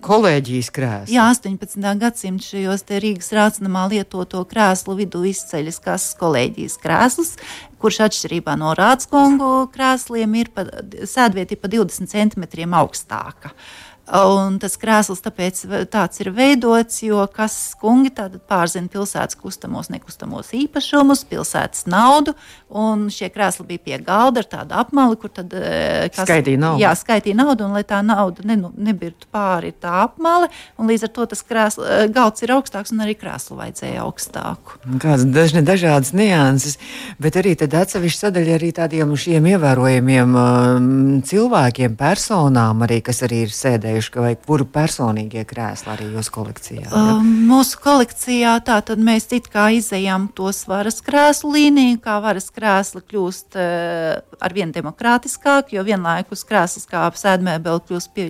kolēģijas 0.04 0.70
krēslu. 0.74 1.16
Jā, 1.16 1.28
18. 1.34 1.86
gadsimta 2.02 2.48
šajos 2.48 2.86
Rīgas 2.90 3.32
rācinamā 3.38 3.86
lietoto 3.92 4.42
krēslu 4.50 4.98
vidū 5.00 5.24
izceļas 5.30 5.80
kas 5.84 6.08
kolēģijas 6.20 6.80
krēsls, 6.82 7.36
kurš 7.82 8.02
atšķirībā 8.08 8.58
no 8.62 8.74
rādskongu 8.78 9.52
krēsliem 9.74 10.36
ir 10.42 10.52
pa, 10.54 10.68
sēdvieti 11.08 11.58
pa 11.62 11.72
20 11.72 12.12
centimetriem 12.12 12.76
augstāka. 12.82 13.54
Uh, 13.54 13.91
Un 14.12 14.58
tas 14.60 14.74
krēsls 14.76 15.22
tāpēc 15.24 15.62
tāds 15.92 16.20
ir 16.20 16.32
veidots, 16.36 16.98
jo 17.06 17.24
kas 17.32 17.56
kungi 17.80 18.12
pārzina 18.12 18.92
pilsētas 18.92 19.38
kustamos, 19.40 19.88
nekustamos 19.94 20.52
īpašumus, 20.58 21.24
pilsētas 21.30 21.86
naudu. 21.88 22.34
Un 22.72 23.06
šie 23.12 23.30
krēsli 23.32 23.66
bija 23.70 23.84
pie 23.86 23.98
galda 24.04 24.44
ar 24.44 24.50
tādu 24.52 24.76
apmali, 24.80 25.16
kur 25.20 25.32
tad 25.32 25.52
e, 25.56 26.10
kas, 26.12 26.26
skaitīja 26.28 26.60
naudu. 26.60 26.84
Jā, 26.84 26.92
skaitīja 26.96 27.38
naudu, 27.40 27.68
un 27.68 27.76
lai 27.76 27.84
tā 27.88 28.02
nauda 28.04 28.44
ne, 28.48 28.58
nebirtu 28.80 29.28
pāri 29.32 29.72
tā 29.76 30.06
apmali, 30.06 30.48
un 30.80 30.92
līdz 30.92 31.08
ar 31.08 31.12
to 31.16 31.28
tas 31.32 31.44
krēsl, 31.48 31.84
e, 31.84 32.02
galds 32.16 32.44
ir 32.44 32.56
augstāks, 32.56 32.94
un 32.96 33.04
arī 33.04 33.16
krēslu 33.20 33.60
vajadzēja 33.60 34.06
augstāku. 34.06 34.80
Kādas 35.04 35.28
dažne, 35.28 35.64
dažādas 35.68 36.14
nianses, 36.16 36.78
bet 37.20 37.40
arī 37.40 37.58
tad 37.60 37.76
atsevišķa 37.82 38.28
sadaļa 38.28 38.56
arī 38.56 38.72
tādiem 38.76 39.12
šiem 39.20 39.52
ievērojamiem 39.52 40.40
um, 40.40 40.88
cilvēkiem, 41.28 42.00
personām, 42.00 42.88
arī, 42.88 43.02
kas 43.04 43.24
arī 43.28 43.44
ir 43.50 43.56
sēdējuši 43.56 44.01
dzirdējuši, 44.02 44.22
vai 44.22 44.36
kuru 44.36 44.66
personīgie 44.66 45.44
krēsli 45.46 45.92
arī 45.92 46.08
jūsu 46.16 46.32
kolekcijā? 46.34 46.88
Ja? 46.90 47.18
Um, 47.20 47.28
mūsu 47.50 47.80
kolekcijā 47.82 48.60
tātad 48.66 49.00
mēs 49.00 49.30
it 49.32 49.50
kā 49.52 49.72
izējām 49.72 50.30
tos 50.36 50.66
varas 50.68 51.02
krēslu 51.02 51.54
līniju, 51.54 52.00
kā 52.02 52.20
varas 52.22 52.50
krēsli 52.52 53.02
kļūst 53.02 53.58
uh, 53.58 54.22
arvien 54.42 54.72
demokrātiskāk, 54.72 55.74
jo 55.74 55.84
vienlaikus 55.84 56.44
krēsls 56.48 56.88
kā 56.90 57.06
sēdmēbeli 57.14 57.84
kļūst 57.88 58.14
pie, 58.14 58.28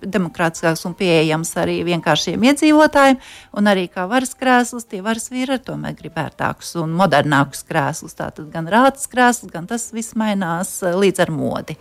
demokrātiskāks 0.00 0.86
un 0.86 0.94
pieejams 0.94 1.52
arī 1.60 1.80
vienkāršiem 1.84 2.40
iedzīvotājiem, 2.50 3.20
un 3.56 3.70
arī 3.70 3.88
kā 3.92 4.06
varas 4.08 4.34
krēsls, 4.34 4.88
tie 4.88 5.02
varas 5.04 5.30
vīri 5.32 5.56
ar 5.56 5.64
tomēr 5.64 5.96
gribētākus 5.98 6.74
un 6.80 6.94
modernākus 6.96 7.64
krēslus. 7.68 8.16
Tātad 8.18 8.50
gan 8.52 8.68
rātas 8.70 9.08
krēsls, 9.10 9.50
gan 9.52 9.68
tas 9.70 9.90
viss 9.92 10.16
mainās 10.18 10.78
uh, 10.84 10.96
līdz 11.00 11.26
ar 11.26 11.34
modi. 11.34 11.76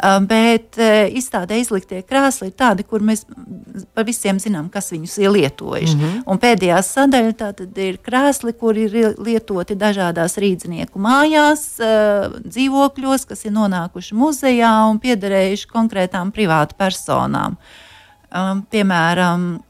Uh, 0.00 0.18
bet 0.24 0.78
uh, 0.80 1.06
izstādē 1.10 1.60
izliktie 1.60 2.02
krēsli 2.06 2.50
ir 2.50 2.56
tādi, 2.60 2.84
kur 2.86 3.02
mēs 3.04 3.24
par 3.96 4.06
visiem 4.08 4.38
zinām, 4.42 4.68
kas 4.72 4.90
viņus 4.92 5.16
ir 5.22 5.32
lietojuši. 5.34 5.96
Mm 5.96 6.02
-hmm. 6.02 6.22
Un 6.26 6.40
pēdējā 6.42 6.80
sadaļa 6.86 7.52
ir 7.86 7.98
krēsli, 8.04 8.52
kur 8.52 8.78
ir 8.78 9.14
lietoti 9.18 9.76
dažādās 9.78 10.36
rīznieku 10.40 11.00
mājās, 11.00 11.64
dzīvokļos, 12.44 13.26
kas 13.26 13.44
ir 13.44 13.56
nonākuši 13.56 14.14
muzejā 14.14 14.74
un 14.90 15.00
piederējuši 15.00 15.72
konkrētām 15.72 16.30
privātu 16.30 16.76
personām. 16.78 17.56
Um, 18.30 18.62
piemēram, 18.70 19.60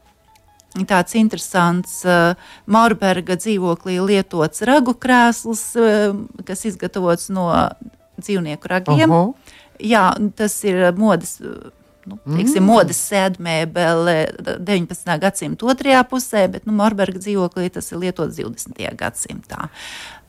Tāds 0.87 1.17
interesants 1.19 1.97
uh, 2.07 2.37
Morberga 2.71 3.35
dzīvoklī 3.35 3.97
lietots 3.99 4.63
ragu 4.63 4.93
krēsls, 4.95 5.63
uh, 5.75 6.15
kas 6.47 6.63
izgatavots 6.69 7.27
no 7.29 7.49
dzīvnieku 8.21 8.71
ragiem. 8.71 9.11
Uh 9.11 9.17
-huh. 9.17 9.33
Jā, 9.79 10.31
tas 10.35 10.63
ir 10.63 10.93
modes 10.95 11.41
nu, 12.09 12.17
teiksim, 12.25 12.61
mm. 12.63 12.69
modes 12.69 13.01
sēdmēbele 13.09 14.15
19. 14.61 15.11
gadsimta 15.21 15.69
otrajā 15.73 16.01
pusē, 16.09 16.45
bet 16.53 16.65
nu, 16.69 16.75
Morberga 16.77 17.21
dzīvoklī 17.21 17.69
tas 17.73 17.91
ir 17.91 18.01
lietots 18.05 18.39
20. 18.39 18.81
gadsimtā. 18.99 19.67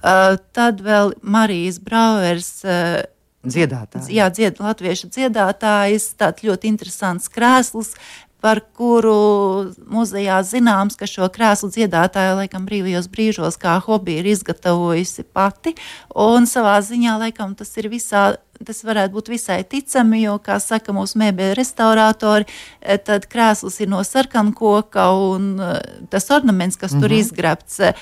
Uh, 0.03 0.37
tad 0.57 0.83
vēl 0.85 1.17
Marijas 1.23 1.81
Brauers. 1.83 2.55
Uh, 2.67 3.03
Dziedātājs. 3.43 4.07
Jā, 4.15 4.29
dzied, 4.31 4.61
latviešu 4.63 5.09
dziedātājs. 5.11 6.13
Tāds 6.15 6.45
ļoti 6.47 6.69
interesants 6.71 7.27
krēsls, 7.33 7.97
par 8.43 8.61
kuru 8.75 9.71
muzejā 9.91 10.41
zināms, 10.47 10.99
ka 10.99 11.07
šo 11.07 11.29
krēslu 11.33 11.71
dziedātāja 11.75 12.35
laikam 12.41 12.67
brīvajos 12.67 13.07
brīžos 13.13 13.59
kā 13.63 13.77
hobiju 13.85 14.23
ir 14.23 14.33
izgatavojusi 14.33 15.25
pati. 15.31 15.77
Un 16.19 16.49
savā 16.51 16.81
ziņā 16.83 17.19
laikam 17.23 17.55
tas 17.59 17.71
ir 17.79 17.91
visā. 17.93 18.33
Tas 18.67 18.83
varētu 18.87 19.17
būt 19.17 19.31
visai 19.33 19.61
ticami, 19.69 20.23
jo, 20.25 20.37
kā 20.43 20.59
saka 20.63 20.95
mūsu 20.95 21.19
mēbeļu 21.23 21.57
restauratori, 21.59 22.47
eh, 22.81 22.99
tad 22.99 23.27
krēsls 23.33 23.81
ir 23.83 23.91
no 23.93 24.03
sarkana 24.07 24.55
koka 24.57 25.09
un 25.13 25.55
eh, 25.61 25.79
tas 26.11 26.31
ornaments, 26.31 26.77
kas 26.77 26.93
mm 26.93 26.99
-hmm. 26.99 27.03
tur 27.03 27.11
mhm. 27.11 27.21
izgrabts, 27.21 27.81
eh, 27.81 27.95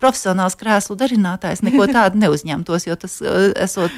profesionāls 0.00 0.58
krēslu 0.60 0.96
darinātājs 0.96 1.62
neko 1.62 1.86
tādu 1.96 2.18
neuzņemtos, 2.18 2.86
jo 2.86 2.96
tas 2.96 3.20
esot 3.56 3.92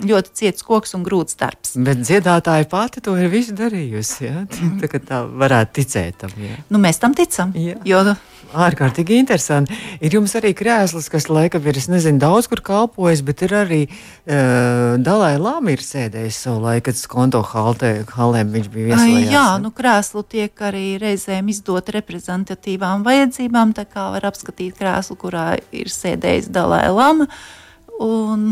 ļoti 0.00 0.32
ciets 0.38 0.64
koks 0.66 0.96
un 0.96 1.04
grūts 1.06 1.36
darbs. 1.40 1.76
Bet 1.76 2.02
dziedātāja 2.04 2.68
pati 2.70 3.02
to 3.04 3.14
ir 3.20 3.28
visu 3.32 3.56
darījusi. 3.56 4.18
Ja? 4.24 4.44
Tā, 4.80 5.00
tā 5.08 5.22
varētu 5.26 5.80
ticēt 5.80 6.22
tam. 6.24 6.36
Ja? 6.40 6.60
Nu, 6.72 6.80
mēs 6.82 7.02
tam 7.02 7.16
ticam. 7.18 7.54
Ja. 7.58 7.78
Jo... 7.86 8.04
Ārkārtīgi 8.52 9.16
interesanti. 9.16 9.72
Ir 10.04 10.12
jums 10.18 10.34
arī 10.36 10.50
krēsls, 10.56 11.06
kas 11.12 11.28
laikam 11.32 11.64
ir, 11.68 11.78
es 11.80 11.86
nezinu, 11.88 12.20
daudz 12.20 12.50
kur 12.50 12.60
kalpojis, 12.64 13.22
bet 13.24 13.44
ir 13.46 13.54
arī 13.56 13.78
uh, 13.86 14.98
Dalai 15.00 15.38
Lama 15.40 15.72
ir 15.72 15.80
sēdējis 15.80 16.40
savu 16.44 16.60
laiku, 16.66 16.90
kad 16.90 17.00
skonto 17.00 17.40
haltē, 17.48 17.94
halēm 18.12 18.52
viņš 18.52 18.68
bija 18.74 18.90
viesojās. 18.90 19.32
Jā, 19.32 19.46
nu 19.62 19.72
krēslu 19.72 20.24
tiek 20.34 20.64
arī 20.68 20.84
reizēm 21.00 21.48
izdot 21.52 21.88
reprezentatīvām 21.96 23.06
vajadzībām, 23.06 23.72
tā 23.78 23.86
kā 23.88 24.10
var 24.18 24.28
apskatīt 24.28 24.76
krēslu, 24.76 25.16
kurā 25.24 25.46
ir 25.72 25.88
sēdējis 25.92 26.52
Dalai 26.52 26.84
Lama. 26.92 27.30
Un 28.02 28.50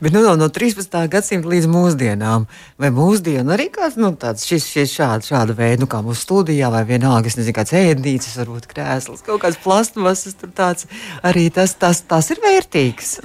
Bet 0.00 0.14
nu, 0.14 0.22
no 0.40 0.48
13. 0.48 0.94
gadsimta 1.12 1.50
līdz 1.50 1.68
mūsdienām, 1.68 2.46
vai 2.80 2.90
mūsdienu 2.94 3.52
arī 3.52 3.68
kāds 3.74 3.98
nu, 4.00 4.14
tāds 4.16 4.46
šis, 4.48 4.68
šis 4.72 4.94
šāda, 4.96 5.26
šāda 5.28 5.56
veida, 5.58 5.82
nu, 5.82 5.88
kā 5.90 6.00
mūsu 6.04 6.24
studijā, 6.24 6.70
vai 6.72 6.84
vienalga, 6.88 7.28
es 7.28 7.36
nezinu, 7.36 7.56
kāds 7.58 7.74
ēdnīcas, 7.76 8.38
varbūt 8.40 8.68
krēsls, 8.70 9.24
kaut 9.26 9.42
kāds 9.44 9.60
plastmasas, 9.64 10.38
tur 10.40 10.54
tāds 10.56 10.88
arī 11.26 11.48
tas, 11.52 11.76
tas, 11.76 12.00
tas 12.08 12.32
ir 12.32 12.40
vērtīgs. 12.44 13.18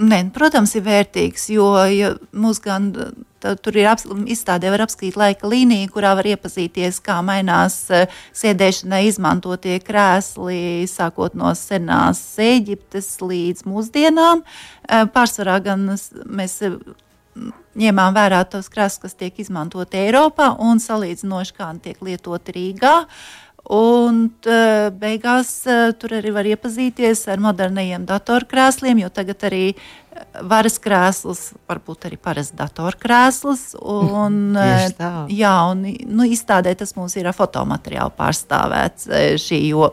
Nē, 0.00 0.22
protams, 0.32 0.72
ir 0.78 0.86
vērtīgs, 0.86 1.50
jo 1.52 1.74
ja 1.92 2.14
mūs 2.32 2.62
gan 2.64 2.92
Tur 3.40 3.76
ir 3.80 3.88
izstādē, 4.28 4.68
var 4.68 4.82
apskatīt 4.84 5.16
laika 5.16 5.48
līniju, 5.48 5.88
kurā 5.94 6.12
var 6.18 6.26
iepazīties, 6.28 6.98
kā 7.00 7.16
mainās 7.24 7.78
e, 7.88 8.02
sēdēšanai 8.36 9.06
izmantotie 9.08 9.78
krēsli, 9.80 10.84
sākot 10.90 11.38
no 11.40 11.54
senās 11.56 12.20
Eģiptes 12.44 13.14
līdz 13.24 13.64
mūsdienām. 13.64 14.44
E, 14.44 15.00
pārsvarā 15.14 15.56
gan 15.64 15.88
mēs 15.88 16.58
e, 16.68 16.74
ņēmām 17.80 18.18
vērā 18.18 18.42
tos 18.52 18.68
krēslus, 18.68 19.06
kas 19.06 19.16
tiek 19.16 19.40
izmantoti 19.40 20.02
Eiropā 20.02 20.52
un 20.60 20.82
salīdzinoši 20.84 21.56
kā 21.56 21.72
tiek 21.80 22.04
lietoti 22.04 22.58
Rīgā. 22.58 22.94
Un 23.68 24.22
beigās 25.00 25.50
tur 26.00 26.14
arī 26.16 26.32
var 26.32 26.48
iepazīties 26.48 27.26
ar 27.30 27.42
moderniem 27.44 28.06
datorkrēsliem, 28.08 29.02
jo 29.04 29.10
tagad 29.12 29.44
arī 29.50 29.64
varas 30.42 30.78
krēsls, 30.82 31.42
varbūt 31.68 32.08
arī 32.08 32.16
parasts 32.20 32.56
datorkrēsls. 32.56 33.66
Un, 33.80 34.56
jā, 35.42 35.54
un 35.70 35.84
nu, 35.84 36.26
izstādē 36.26 36.74
tas 36.78 36.96
mums 36.96 37.16
ir 37.20 37.30
fotomateriāli 37.36 38.16
pārstāvēts 38.18 39.10
šī, 39.44 39.60
jo, 39.70 39.92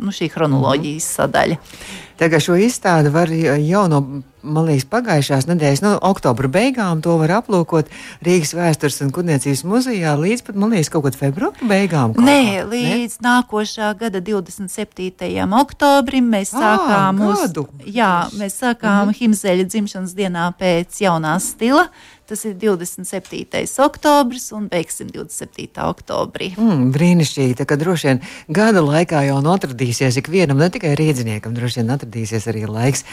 nu, 0.00 0.16
šī 0.16 0.30
chronoloģijas 0.32 1.12
sadaļa. 1.20 1.60
Tagad 2.16 2.44
šo 2.44 2.56
izstādi 2.60 3.12
var 3.12 3.32
jau 3.32 3.86
no 3.92 4.00
man 4.46 4.66
liekas, 4.68 4.86
pagājušās 4.90 5.46
nedēļas, 5.50 5.82
no 5.84 5.92
oktobra 6.06 6.48
beigām 6.52 7.02
to 7.04 7.16
var 7.20 7.36
aplūkot 7.40 7.90
Rīgas 8.26 8.54
vēstures 8.56 8.98
un 9.04 9.12
kuģniecības 9.14 9.62
muzejā 9.66 10.14
līdz 10.20 10.44
pat, 10.46 10.58
man 10.60 10.74
liekas, 10.74 10.90
kaut 10.92 11.06
kad 11.08 11.18
februāra 11.18 11.68
beigām. 11.70 12.16
Nē, 12.22 12.66
līdz 12.70 13.18
ne? 13.18 13.26
nākošā 13.26 13.92
gada 14.00 14.22
27. 14.24 15.46
oktobrim 15.60 16.30
mēs 16.36 16.54
sākām 16.54 17.22
mūsu, 17.22 17.66
jā, 17.84 18.12
mēs 18.38 18.60
sākām 18.62 19.08
-hmm. 19.08 19.18
Himzeļa 19.20 19.66
dzimšanas 19.70 20.14
dienā 20.16 20.50
pēc 20.60 21.02
jaunās 21.02 21.50
stila. 21.56 21.88
Tas 22.26 22.42
ir 22.42 22.56
27. 22.58 23.62
oktobris 23.84 24.48
un 24.56 24.66
beigsim 24.66 25.06
27. 25.14 25.78
oktobrī. 25.86 26.48
Mm, 26.58 26.88
brīnišķīgi. 26.94 27.62
Kā 27.62 27.76
droši 27.78 28.08
vien 28.08 28.20
gada 28.50 28.82
laikā 28.82 29.20
jau 29.28 29.36
atradīsies 29.52 30.18
ikvienam, 30.18 30.58
ne 30.58 30.66
tikai 30.74 30.96
rīzniekam, 30.98 31.54
droši 31.54 31.84
vien 31.84 31.92
atradīsies 31.94 32.48
arī 32.50 32.64
laiks 32.66 33.04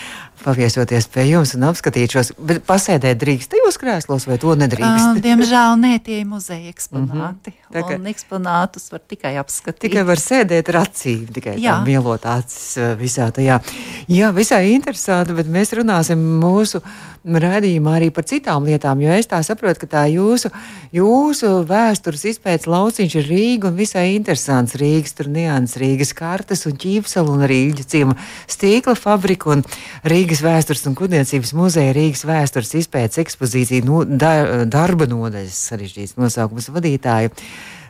paviesoties 0.42 1.06
pie 1.14 1.28
jums 1.30 1.54
un 1.54 1.68
apskatīt 1.70 2.16
šos. 2.18 2.34
Bet 2.42 2.64
pasēdēt 2.66 3.22
drīkst 3.22 3.54
tajos 3.54 3.78
krēslos, 3.78 4.26
vai 4.30 4.40
to 4.42 4.58
nedrīkst? 4.58 5.14
Uh, 5.14 5.22
diemžēl 5.22 5.78
nē, 5.84 5.94
tie 6.02 6.24
ir 6.24 6.28
muzeja 6.30 6.74
eksponāti. 6.74 7.54
Mm 7.54 7.78
-hmm. 7.78 7.94
Un 8.00 8.10
eksponātus 8.10 8.92
var 8.92 9.02
tikai 9.08 9.38
apskatīt. 9.38 9.90
Tikai 9.90 10.04
var 10.10 10.18
sēdēt 10.18 10.70
ar 10.74 10.82
acīm, 10.84 11.30
tikai 11.34 11.56
mielot 11.86 12.26
acis 12.26 12.78
visā 12.98 13.30
tajā. 13.32 13.62
Jā, 14.08 14.34
visai 14.34 14.74
interesanti, 14.74 15.34
bet 15.34 15.48
mēs 15.48 15.74
runāsim 15.78 16.18
mūsu 16.42 16.82
redzījumā 17.24 17.96
arī 17.98 18.10
par 18.14 18.26
citām 18.28 18.66
lietām, 18.68 19.02
jo 19.04 19.14
es 19.16 19.30
tā 19.32 19.40
saprotu, 19.46 19.84
ka 19.84 19.90
tā 19.96 20.04
jūsu, 20.12 20.52
jūsu 20.96 21.52
vēstures 21.70 22.26
izpētes 22.34 22.68
lauciņš 22.68 23.16
ir 23.20 23.30
Rīga 23.30 23.70
un 23.72 23.78
visai 23.80 24.14
interesants. 24.18 24.76
Rīgas 24.80 25.16
tur 25.16 25.30
nians, 25.32 25.78
Rīgas 25.80 26.14
kartes 26.18 26.66
un 26.68 26.76
ķīpsela 26.80 27.32
un 27.32 27.46
arī 27.48 27.62
Ilģa 27.70 27.88
ciema 27.96 28.18
stīkla 28.52 28.98
fabrika 29.00 29.54
un 29.56 29.64
Rīgas 30.04 30.44
vēstures 30.44 30.84
un 30.90 30.98
kuģniecības 31.00 31.54
muzeja 31.56 31.96
Rīgas 31.96 32.26
vēstures 32.28 32.76
izpētes 32.84 33.24
ekspozīcija 33.24 33.88
no, 33.88 34.04
da, 34.04 34.66
darba 34.68 35.08
nodaļas 35.08 35.64
sarežģīts 35.70 36.20
nosaukums 36.20 36.72
vadītāja. 36.76 37.32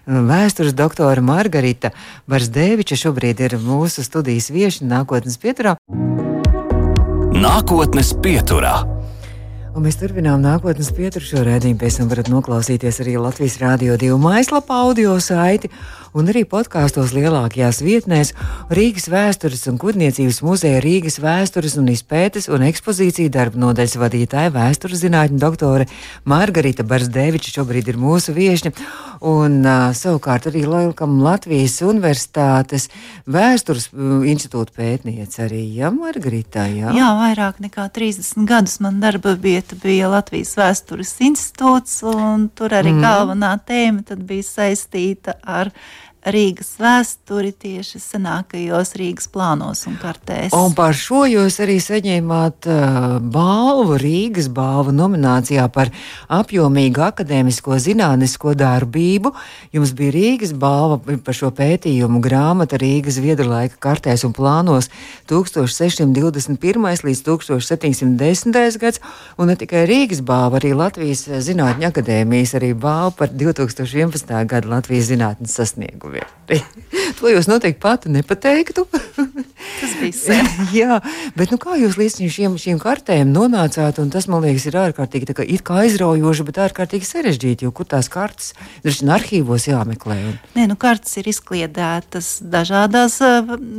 Vēstures 0.03 0.75
doktora 0.75 1.23
Margarita 1.23 1.93
Barsdeviča 2.27 2.97
šobrīd 2.99 3.39
ir 3.45 3.55
mūsu 3.63 4.03
studijas 4.03 4.51
viešņa 4.51 4.89
nākotnes 4.89 5.39
pieturā. 5.39 5.77
Nākotnes 7.33 8.11
pieturā. 8.23 8.92
Un 9.73 9.81
mēs 9.87 9.95
turpinām 9.97 10.37
nākotnes 10.37 10.91
pieturu 10.93 11.25
šo 11.25 11.39
redzējumu. 11.47 11.79
Pēc 11.81 11.95
tam 11.97 12.09
varat 12.11 12.27
noklausīties 12.29 12.99
arī 13.01 13.15
Latvijas 13.17 13.55
Rādio 13.57 13.95
2 13.97 14.19
mājaslapā, 14.21 14.83
audio 14.85 15.15
saiti 15.17 15.71
un 16.13 16.29
arī 16.29 16.43
podkāstos 16.49 17.13
lielākajās 17.15 17.81
vietnēs 17.83 18.33
Rīgas 18.73 19.07
vēstures 19.11 19.65
un 19.71 19.79
kuģniecības 19.81 20.41
muzeja 20.45 20.81
Rīgas 20.83 21.19
vēstures 21.23 21.77
un 21.81 21.89
izpētes 21.93 22.49
un 22.53 22.65
ekspozīciju 22.69 23.31
darba 23.33 23.61
nodaļas 23.65 23.97
vadītāja 24.01 24.53
vēstures 24.53 25.01
zinātņu 25.01 25.41
doktore 25.41 25.87
Margarita 26.29 26.85
Barsdeviča 26.85 27.55
šobrīd 27.57 27.89
ir 27.89 27.99
mūsu 28.01 28.35
viešņa. 28.37 28.73
Un 29.23 29.61
uh, 29.63 29.93
savukārt 29.95 30.49
arī 30.49 30.65
Lielkam 30.67 31.15
Latvijas 31.23 31.77
Universitātes 31.85 32.89
vēstures 33.23 33.87
institūta 33.93 34.75
pētniece 34.75 35.45
arī, 35.45 35.61
ja, 35.77 35.93
Margarita? 35.95 36.65
Jā? 36.67 36.91
jā, 36.97 37.09
vairāk 37.21 37.61
nekā 37.63 37.87
30 37.95 38.43
gadus 38.49 38.81
man 38.83 38.99
darba 39.03 39.37
vieta 39.39 39.77
bija 39.79 40.11
Latvijas 40.11 40.57
vēstures 40.59 41.15
institūts, 41.23 42.01
un 42.09 42.49
tur 42.51 42.75
arī 42.75 42.91
mm. 42.97 43.05
galvenā 43.05 43.53
tēma 43.63 44.19
bija 44.19 44.43
saistīta 44.49 45.37
ar 45.47 45.71
Rīgas 46.23 46.77
vēsturi 46.79 47.49
tieši 47.51 47.99
senākajos 47.99 48.93
Rīgas 48.95 49.27
plānos 49.27 49.81
un 49.89 49.97
kartēs. 49.99 50.53
Un 50.55 50.71
par 50.75 50.95
šo 50.95 51.25
jūs 51.27 51.57
arī 51.63 51.75
saņēmāt 51.83 52.67
balvu 53.33 53.97
Rīgas 53.99 54.47
balvu 54.53 54.93
nominācijā 54.95 55.65
par 55.75 55.91
apjomīgu 56.31 57.03
akadēmisko 57.03 57.75
zinātnisko 57.83 58.53
darbību. 58.55 59.33
Jums 59.75 59.91
bija 59.97 60.15
Rīgas 60.15 60.53
balva 60.55 61.01
par 61.25 61.35
šo 61.35 61.51
pētījumu 61.57 62.23
grāmata 62.23 62.79
Rīgas 62.79 63.19
viedrlaika 63.23 63.81
kartēs 63.83 64.23
un 64.23 64.31
plānos 64.37 64.87
1621. 65.27 67.03
līdz 67.03 67.25
1710. 67.27 68.79
gads, 68.79 69.03
un 69.35 69.51
ne 69.51 69.57
tikai 69.59 69.83
Rīgas 69.91 70.23
balva, 70.23 70.61
arī 70.61 70.71
Latvijas 70.77 71.27
Zinātņu 71.43 71.91
akadēmijas 71.91 72.55
arī 72.61 72.71
balva 72.71 73.11
par 73.19 73.35
2011. 73.35 74.31
gada 74.47 74.75
Latvijas 74.77 75.11
zinātnes 75.11 75.59
sasniegumu 75.59 76.12
vērti. 76.13 76.59
to 77.19 77.31
jūs 77.31 77.47
noteikti 77.49 77.81
pati 77.81 78.11
nepateiktu. 78.13 78.85
tas 79.79 79.93
bija 79.99 80.13
sen. 80.15 80.49
Jā, 80.79 80.99
bet 81.37 81.53
nu, 81.53 81.59
kā 81.61 81.77
jūs 81.79 81.97
līdz 81.99 82.19
šiem, 82.33 82.57
šīm 82.59 82.81
kartēm 82.81 83.31
nonācāt? 83.33 84.01
Tas 84.13 84.27
man 84.31 84.43
liekas, 84.45 84.67
ir 84.69 84.77
ārkārtīgi 84.79 85.35
kā, 85.35 85.45
kā 85.65 85.79
aizraujoši, 85.83 86.47
bet 86.49 86.61
ārkārtīgi 86.67 87.07
sarežģīti. 87.07 87.71
Kur 87.73 87.87
tās 87.89 88.09
kartes 88.11 88.51
ir 88.83 88.97
arhīvos 89.15 89.67
jāmeklē? 89.69 90.17
Un... 90.29 90.37
Nē, 90.57 90.67
nu, 90.71 90.77
kartes 90.79 91.15
ir 91.21 91.29
izkliedētas 91.31 92.35
dažādās 92.53 93.19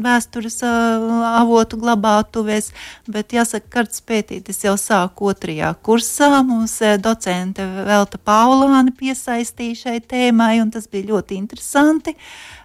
vēstures 0.05 0.61
avotu 0.65 1.79
glabātuvēs, 1.83 2.73
bet 3.11 3.37
jāsaka, 3.37 3.71
kartes 3.79 4.03
pētīt 4.05 4.51
es 4.53 4.63
jau 4.65 4.77
sāku 4.81 5.31
otrajā 5.33 5.75
kursā. 5.85 6.31
Mums 6.45 6.79
docente 7.03 7.65
Velta 7.87 8.19
Paulāni 8.19 8.95
piesaistīja 8.97 9.85
šai 9.85 9.99
tēmai, 10.05 10.57
un 10.63 10.73
tas 10.75 10.89
bija 10.91 11.13
ļoti 11.13 11.39
interesanti. 11.39 12.17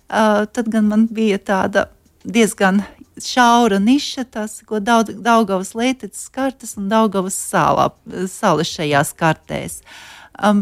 Uh, 0.10 0.46
tad 0.50 0.70
gan 0.74 0.88
man 0.90 1.06
bija 1.14 1.38
tāda 1.38 1.86
diezgan 2.24 2.82
šaura 3.22 3.80
niša, 3.80 4.26
tas, 4.32 4.60
ko 4.66 4.80
Daugavas 4.80 5.76
leiteces 5.78 6.30
kartes 6.34 6.76
un 6.80 6.88
Daugavas 6.90 7.38
sālā, 7.38 7.90
sala 8.32 8.66
šajās 8.66 9.14
kartēs. 9.20 9.82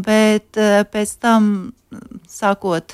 Bet 0.04 0.58
uh, 0.60 0.82
pēc 0.90 1.14
tam, 1.22 1.52
sākot 2.28 2.92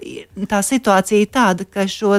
tā 0.49 0.59
situācija 0.65 1.21
ir 1.21 1.29
tāda, 1.29 1.65
ka 1.69 1.85
šo 1.89 2.15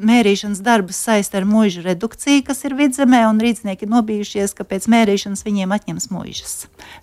mērīšanas 0.00 0.62
darbus 0.64 0.96
saista 1.04 1.36
ar 1.40 1.44
mūža 1.48 1.82
redukciju, 1.84 2.44
kas 2.46 2.62
ir 2.64 2.76
vidzemē, 2.78 3.26
un 3.28 3.40
rīznieki 3.42 3.88
nobijušies, 3.90 4.54
ka 4.56 4.64
pēc 4.68 4.88
mērīšanas 4.92 5.44
viņiem 5.44 5.74
atņems 5.76 6.08
mūžas. 6.12 6.54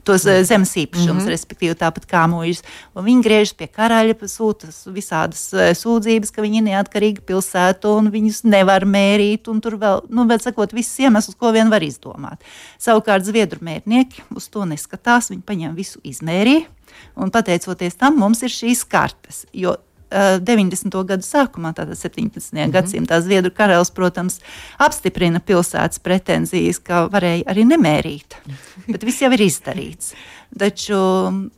Tos 0.07 0.25
mm. 0.25 0.47
zemes 0.49 0.73
īpašumus, 0.73 1.21
mm 1.21 1.27
-hmm. 1.27 1.33
respektīvi 1.35 1.75
tāpat 1.77 2.07
kā 2.09 2.25
mūžas. 2.31 2.63
Un 2.95 3.05
viņi 3.05 3.25
griežas 3.25 3.53
pie 3.53 3.67
karaļa, 3.67 4.17
sūta 4.25 4.71
visādas 4.89 5.53
eh, 5.53 5.71
sūdzības, 5.77 6.33
ka 6.33 6.41
viņi 6.41 6.61
ir 6.61 6.67
neatkarīga 6.71 7.21
pilsēta 7.21 7.93
un 7.93 8.09
viņus 8.09 8.43
nevar 8.49 8.85
mērīt, 8.85 9.47
un 9.47 9.61
tur 9.61 9.77
vēl, 9.77 10.05
nu, 10.09 10.25
vēl 10.25 10.41
sakot, 10.41 10.73
visas 10.73 10.97
iemesls, 10.99 11.37
ko 11.37 11.51
vien 11.51 11.69
var 11.69 11.85
izdomāt. 11.85 12.41
Savukārt 12.81 13.27
zviedru 13.27 13.61
mērnieki 13.61 14.25
uz 14.35 14.49
to 14.49 14.65
neskatās, 14.65 15.29
viņi 15.29 15.45
paņem 15.45 15.75
visu 15.77 16.01
izmērījumu 16.03 16.78
Un 17.19 17.31
pateicoties 17.31 17.95
tam, 17.99 18.17
mums 18.19 18.43
ir 18.43 18.53
šīs 18.53 18.85
kartes. 18.87 19.45
Jo 19.53 19.77
90. 20.09 21.03
gadu 21.05 21.25
sākumā, 21.25 21.73
tātad 21.77 21.97
17. 21.97 22.53
Mm 22.53 22.57
-hmm. 22.57 22.71
gadsimtā, 22.73 23.21
Zviedru 23.21 23.51
karalis, 23.51 23.91
protams, 23.91 24.39
apstiprina 24.77 25.39
pilsētas 25.39 25.99
pretenzijas, 25.99 26.79
ka 26.79 27.07
varēja 27.07 27.43
arī 27.45 27.65
nemērīt, 27.65 28.35
bet 28.91 29.03
viss 29.03 29.21
jau 29.21 29.31
ir 29.31 29.39
izdarīts. 29.39 30.13
Taču, 30.49 30.97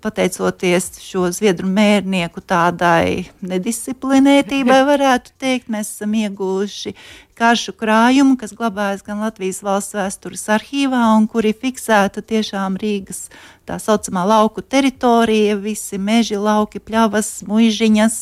pateicoties 0.03 0.97
šo 0.99 1.29
zviedru 1.31 1.69
mērnieku 1.71 2.41
tādai 2.43 3.29
nedisciplinētībai, 3.39 4.81
varētu 4.91 5.31
teikt, 5.39 5.69
mēs 5.71 5.93
esam 5.95 6.17
ieguvuši 6.19 6.91
karšu 7.39 7.73
krājumu, 7.79 8.35
kas 8.37 8.51
glabājas 8.53 9.05
gan 9.07 9.23
Latvijas 9.23 9.61
valsts 9.63 9.95
vēstures 9.95 10.43
arhīvā, 10.57 11.05
un 11.15 11.29
kur 11.31 11.47
ir 11.47 11.55
fiksēta 11.57 12.19
tiešām 12.19 12.75
Rīgas 12.81 13.29
tā 13.65 13.79
saucamā 13.79 14.25
lauku 14.27 14.61
teritorija, 14.61 15.55
visi 15.55 15.97
meži, 15.97 16.35
lauki, 16.35 16.83
pļavas, 16.83 17.39
muižiņas. 17.47 18.17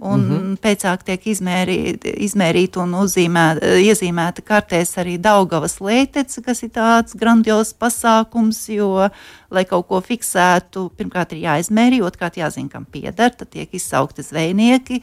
Un 0.00 0.20
mm 0.20 0.30
-hmm. 0.30 0.56
pēc 0.56 0.80
tam 0.82 0.96
tiek 1.04 1.26
izmērīta 1.26 2.12
izmērīt 2.24 2.76
un 2.80 2.94
uzzīmēta, 3.02 3.72
iezīmēta 3.84 4.40
kartēs 4.40 4.96
arī 4.96 5.18
Daugavas 5.20 5.76
leitece, 5.80 6.40
kas 6.42 6.62
ir 6.62 6.70
tāds 6.70 7.12
grandios 7.14 7.74
pasākums, 7.74 8.68
jo 8.72 9.10
lai 9.50 9.64
kaut 9.64 9.86
ko 9.88 10.00
fiksētu, 10.00 10.86
pirmkārt 10.96 11.32
ir 11.32 11.42
jāizmērī, 11.42 12.00
otrkārt 12.00 12.38
jāzina, 12.40 12.70
kam 12.72 12.84
pieder, 12.84 13.30
tad 13.30 13.50
tiek 13.50 13.74
izsaukti 13.74 14.22
zvejnieki. 14.22 15.02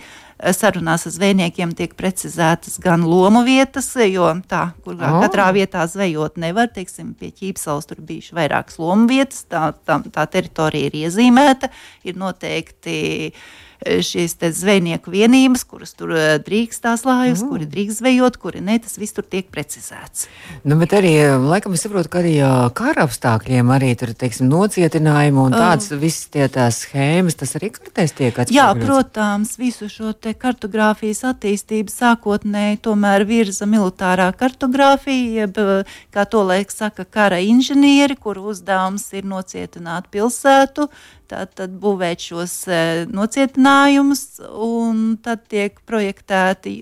Sarunās 0.53 1.05
ar 1.05 1.11
zvejniekiem 1.11 1.75
tiek 1.75 1.93
precizētas 1.97 2.79
gan 2.79 3.05
lomu 3.05 3.43
vietas, 3.43 3.95
jo 3.95 4.41
tā, 4.49 4.71
kur 4.83 4.93
oh. 4.93 5.21
katrā 5.21 5.51
vietā 5.53 5.85
zvejot 5.87 6.37
nevar, 6.37 6.67
teiksim, 6.73 7.13
pie 7.13 7.31
ķīpsalas 7.31 7.85
tur 7.85 8.01
bijuši 8.01 8.33
vairākas 8.33 8.79
lomu 8.79 9.07
vietas, 9.07 9.45
tā, 9.49 9.73
tā, 9.85 10.01
tā 10.13 10.25
teritorija 10.25 10.89
ir 10.89 10.99
iezīmēta, 11.05 11.69
ir 12.03 12.17
noteikti 12.17 12.97
šīs 13.85 14.35
zvejnieku 14.57 15.11
vienības, 15.13 15.63
kuras 15.69 15.93
tur 15.97 16.13
eh, 16.17 16.37
drīkst 16.43 16.81
tās 16.83 17.03
lājus, 17.07 17.43
mm. 17.43 17.49
kuri 17.51 17.67
drīkst 17.69 18.01
zvejot, 18.01 18.37
kuri 18.41 18.61
ne, 18.65 18.77
tas 18.81 18.97
viss 18.97 19.15
tur 19.15 19.25
tiek 19.27 19.49
precizēts. 19.53 20.27
Nu, 20.67 20.77
bet 20.81 20.95
arī, 20.97 21.13
laikam, 21.37 21.75
es 21.77 21.85
saprotu, 21.85 22.11
ka 22.13 22.21
arī 22.23 22.35
kara 22.77 23.05
apstākļiem 23.07 23.73
arī 23.73 23.91
tur, 23.99 24.13
teiksim, 24.17 24.49
nocietinājumi 24.51 25.41
un 25.43 25.55
tāds 25.55 25.91
uh, 25.91 25.99
viss 26.01 26.29
tie 26.33 26.47
tās 26.51 26.81
schēmas, 26.85 27.37
tas 27.37 27.53
arī 27.59 27.71
kartēs 27.75 28.15
tiek 28.17 28.31
atspoguļots. 28.33 28.55
Jā, 28.57 28.67
protams, 28.81 29.53
visu 29.61 29.89
šo 29.91 30.13
te 30.13 30.33
kartogrāfijas 30.37 31.23
attīstību 31.33 31.93
sākotnēji 31.93 32.81
tomēr 32.87 33.27
virza 33.29 33.69
militārā 33.69 34.31
kartogrāfija, 34.37 35.45
jeb, 35.45 35.61
kā 36.13 36.25
to 36.29 36.43
laik 36.47 36.73
saka, 36.73 37.05
kara 37.05 37.39
inženieri, 37.43 38.17
kuru 38.17 38.49
uzdevums 38.53 39.05
ir 39.17 39.27
nocietināt 39.27 40.09
pilsētu, 40.13 40.87
tātad 41.29 41.75
būvēt 41.81 42.23
šos 42.29 42.55
e, 42.71 42.79
nocietinājumus, 43.11 44.23
un 44.63 45.17
tad 45.23 45.45
tiek 45.51 45.77
projektēti 45.89 46.79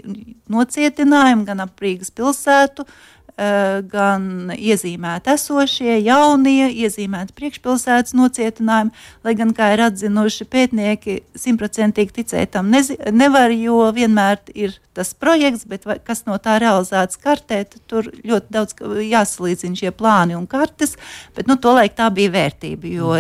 nocietinājumi 0.51 1.47
gan 1.49 1.65
ap 1.65 1.84
Rīgas 1.84 2.13
pilsētu, 2.15 2.88
Eh, 3.24 3.24
gan 3.35 4.53
iezīmēti 4.55 5.33
esošie, 5.33 5.97
jaunie, 6.05 6.69
iezīmēti 6.71 7.35
priekšpilsētas 7.35 8.15
nocietinājumi, 8.15 8.93
lai 9.27 9.33
gan, 9.35 9.51
kā 9.55 9.73
ir 9.73 9.83
atzinuši 9.89 10.47
pētnieki, 10.47 11.17
simtprocentīgi 11.35 12.15
ticēt 12.21 12.53
tam 12.55 12.71
nevar, 12.71 13.51
jo 13.51 13.81
vienmēr 13.95 14.39
ir 14.55 14.77
tas 14.95 15.11
projekts, 15.19 15.65
bet 15.67 15.83
vai, 15.83 15.97
kas 15.99 16.23
no 16.29 16.37
tā 16.39 16.55
realizēts 16.63 17.19
kartē, 17.19 17.65
tur 17.91 18.07
ļoti 18.23 18.55
daudz 18.55 18.77
jāsalīdzina 19.03 19.81
šie 19.81 19.91
plāni 19.91 20.37
un 20.39 20.45
kartes, 20.47 20.95
bet 21.35 21.51
nu, 21.51 21.57
tolaik 21.59 21.97
tā 21.97 22.07
bija 22.15 22.31
vērtība, 22.37 22.87
jo, 22.87 23.11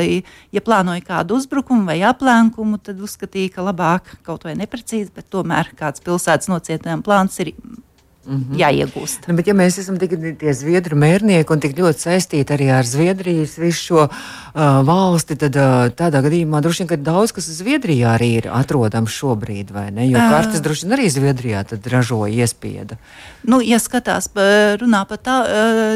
ja 0.55 0.63
plānoja 0.63 1.03
kādu 1.03 1.41
uzbrukumu 1.41 1.89
vai 1.91 1.99
aplēkumu, 2.07 2.79
tad 2.79 3.03
uzskatīja, 3.03 3.57
ka 3.57 3.67
labāk 3.67 4.15
kaut 4.23 4.47
vai 4.47 4.55
neprecīzi, 4.55 5.11
bet 5.11 5.27
tomēr 5.33 5.73
kāds 5.75 6.03
pilsētas 6.05 6.47
nocietinājuma 6.53 7.03
plāns 7.03 7.43
ir 7.43 7.51
Mm 8.25 8.45
-hmm. 8.49 8.57
jāiegūst. 8.57 9.27
Nu, 9.27 9.35
bet, 9.37 9.47
ja 9.47 9.53
mēs 9.53 9.77
esam 9.79 9.99
tik 10.01 10.15
tie 10.39 10.53
zviedru 10.53 10.97
mērnieki 10.97 11.53
un 11.53 11.59
tik 11.59 11.77
ļoti 11.77 11.99
saistīti 12.07 12.53
arī 12.53 12.71
ar 12.73 12.85
Zviedrijas 12.85 13.57
visu 13.57 13.83
šo 13.83 14.07
uh, 14.07 14.85
valsti, 14.85 15.35
tad 15.35 15.55
uh, 15.55 15.93
tādā 15.93 16.23
gadījumā 16.25 16.61
droši 16.61 16.83
vien, 16.83 16.87
ka 16.89 16.95
daudz 16.95 17.31
kas 17.31 17.45
Zviedrijā 17.45 18.15
arī 18.17 18.29
ir 18.39 18.47
atrodams 18.49 19.11
šobrīd, 19.11 19.71
vai 19.71 19.91
ne? 19.91 20.07
Jo 20.09 20.17
uh, 20.17 20.29
kartes 20.31 20.61
droši 20.61 20.85
vien 20.85 20.97
arī 20.97 21.09
Zviedrijā 21.09 21.63
ražoja 21.91 22.33
iespiedu. 22.33 22.97
Nu, 23.43 23.61
ja 23.61 23.77
skatās, 23.79 24.29
runā 24.81 25.05
par 25.05 25.17
tā, 25.17 25.35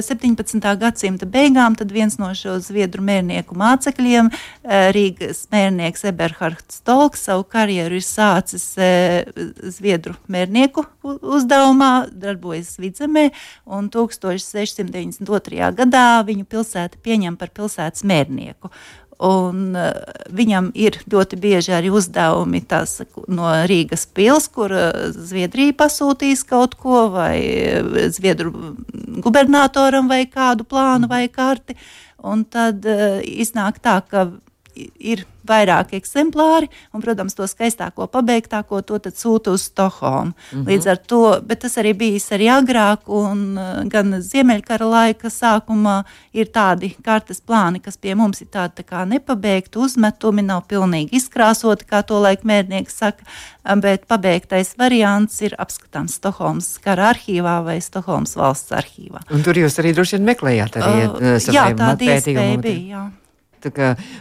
17. 0.05 0.77
gadsimta 0.77 1.25
beigām, 1.25 1.75
tad 1.75 1.91
viens 1.91 2.19
no 2.19 2.29
šo 2.37 2.59
zviedru 2.59 3.01
mērnieku 3.01 3.55
mācekļiem, 3.57 4.29
Rīgas 4.93 5.47
mērnieks 5.51 6.05
Eberhards 6.05 6.77
Stolks, 6.77 7.23
savu 7.25 7.43
karjeru 7.43 7.95
ir 7.95 8.05
sācis 8.05 8.75
zviedru 9.79 10.13
mērnieku 10.27 10.85
uzdevumā 11.03 12.05
darbojas 12.21 12.75
vidzemē, 12.81 13.29
un 13.65 13.89
1692. 13.93 15.69
gadā 15.77 16.07
viņu 16.27 16.47
pilsēta 16.49 16.99
pieņem 17.03 17.37
par 17.39 17.53
pilsētas 17.55 18.05
mērnieku. 18.07 18.71
Un, 19.19 19.73
uh, 19.75 19.91
viņam 20.31 20.69
ir 20.79 20.95
ļoti 21.11 21.35
bieži 21.43 21.73
arī 21.75 21.89
uzdevumi 21.91 22.61
tās, 22.63 23.01
no 23.27 23.49
Rīgas 23.67 24.05
pilsētas, 24.15 24.47
kur 24.55 24.71
uh, 24.71 25.09
Zviedrija 25.11 25.75
pasūtīs 25.81 26.45
kaut 26.47 26.77
ko, 26.79 27.09
vai 27.11 27.35
uh, 27.81 27.97
Zviedru 28.15 28.53
gubernatoram 29.19 30.07
vai 30.07 30.23
kādu 30.31 30.63
plānu 30.63 31.11
vai 31.11 31.25
karti. 31.27 31.75
Un 32.23 32.45
tad 32.47 32.87
uh, 32.87 33.19
iznāk 33.19 33.83
tā, 33.83 33.99
ka 34.07 34.29
ir 34.99 35.25
vairāk 35.49 35.93
eksemplāri, 35.97 36.69
un, 36.93 37.01
protams, 37.03 37.35
to 37.37 37.47
skaistāko, 37.49 38.07
pabeigtāko 38.11 38.81
to 38.85 38.99
sūta 39.15 39.53
uz 39.55 39.67
Stokholmu. 39.69 40.33
Mm 40.33 40.59
-hmm. 40.59 40.67
Līdz 40.69 40.89
ar 40.91 40.97
to, 40.97 41.41
bet 41.45 41.59
tas 41.59 41.77
arī 41.77 41.93
bijis 41.93 42.29
arī 42.31 42.49
agrāk, 42.53 43.07
un 43.07 43.57
uh, 43.57 43.83
gan 43.85 44.21
Ziemeļkara 44.21 44.85
laika 44.85 45.27
sākumā 45.27 46.03
ir 46.33 46.45
tādi 46.45 46.95
kartes 47.03 47.41
plāni, 47.41 47.81
kas 47.81 47.97
pie 47.97 48.15
mums 48.15 48.41
ir 48.41 48.47
tādi 48.47 48.81
tā 48.81 48.83
kā 48.83 49.05
nepabeigti 49.07 49.79
uzmetumi, 49.79 50.41
nav 50.41 50.63
pilnīgi 50.67 51.09
izkrāsoti, 51.11 51.85
kā 51.85 52.03
to 52.03 52.19
laika 52.19 52.41
mērnieks 52.43 52.97
saka, 52.97 53.23
bet 53.75 54.07
pabeigtais 54.07 54.75
variants 54.77 55.41
ir 55.41 55.55
apskatāms 55.57 56.13
Stokholmas 56.19 56.77
kara 56.77 57.13
arhīvā 57.13 57.63
vai 57.63 57.81
Stokholmas 57.81 58.35
valsts 58.35 58.71
arhīvā. 58.71 59.19
Un 59.31 59.43
tur 59.43 59.53
jūs 59.53 59.79
arī 59.79 59.93
droši 59.93 60.17
vien 60.17 60.25
meklējāt 60.25 60.77
arī 60.77 61.07
uh, 61.07 61.53
jā, 61.53 61.75
tāda 61.75 62.05
iespēja 62.05 62.57
bija. 62.57 62.85
Jā. 62.89 63.18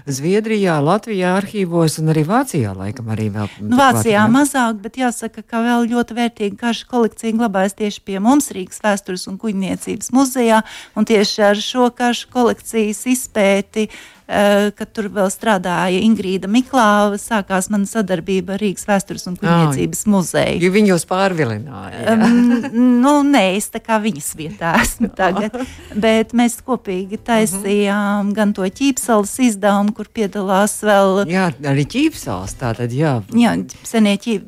Zviedrijā, 0.09 0.79
Latvijā 0.85 1.37
arhīvos 1.39 1.99
un 2.03 2.13
arī 2.15 2.25
Vācijā 2.29 2.75
laikam 2.77 3.11
arī 3.15 3.29
vēl. 3.35 3.49
Nu, 3.61 3.79
Vācijā 3.79 4.25
vēl. 4.25 4.35
mazāk, 4.35 4.83
bet 4.85 4.99
jāsaka, 5.01 5.45
ka 5.47 5.63
vēl 5.65 5.89
ļoti 5.93 6.19
vērtīga 6.19 6.61
karša 6.67 6.91
kolekcija 6.91 7.39
glabājas 7.39 7.79
tieši 7.79 8.05
pie 8.05 8.19
mums 8.25 8.51
Rīgas 8.55 8.83
vēstures 8.85 9.29
un 9.31 9.39
kuģniecības 9.41 10.13
muzejā, 10.17 10.63
un 10.99 11.09
tieši 11.09 11.49
ar 11.53 11.63
šo 11.63 11.91
karšu 11.95 12.31
kolekcijas 12.35 13.05
izpēti 13.15 13.89
uh, 13.89 13.99
kad 14.29 14.91
tur 14.93 15.07
vēl 15.13 15.31
strādāja 15.33 16.03
Ingrīda 16.05 16.51
Miklāva, 16.53 17.17
sākās 17.17 17.71
mana 17.73 17.89
sadarbība 17.89 18.59
ar 18.59 18.61
Rīgas 18.61 18.85
vēstures 18.89 19.25
un 19.31 19.39
kuģniecības 19.41 20.03
oh, 20.05 20.11
muzeju. 20.13 20.59
Jo 20.61 20.73
viņi 20.75 20.93
jūs 20.93 21.07
pārvilināja. 21.09 22.03
Um, 22.13 22.67
nu, 23.01 23.15
nē, 23.25 23.45
es 23.57 23.71
tā 23.73 23.81
kā 23.81 23.97
viņas 24.05 24.29
vietā 24.37 24.75
esmu 24.83 25.09
tagad, 25.21 25.57
bet 25.97 26.37
mēs 26.37 26.59
kopīgi 26.65 27.21
taisījām 27.25 28.35
gan 28.37 28.53
to 28.57 28.69
ķīpsalas 28.69 29.33
izdevumu, 29.49 29.97
kur 29.97 30.13
piedalās 30.13 30.77
vēl. 30.85 31.25
Jā, 31.33 31.49
arī 31.73 31.89
ķīpsalas 31.89 32.59
tātad, 32.61 32.93
jā. 32.93 33.19
Jā, 33.33 33.57
senie 33.89 34.19
ķīp, 34.21 34.45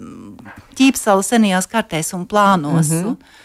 ķīpsalas 0.77 1.33
senajās 1.33 1.71
kartēs 1.73 2.13
un 2.19 2.29
plānos. 2.29 2.93
Mm 2.93 3.07
-hmm. 3.15 3.39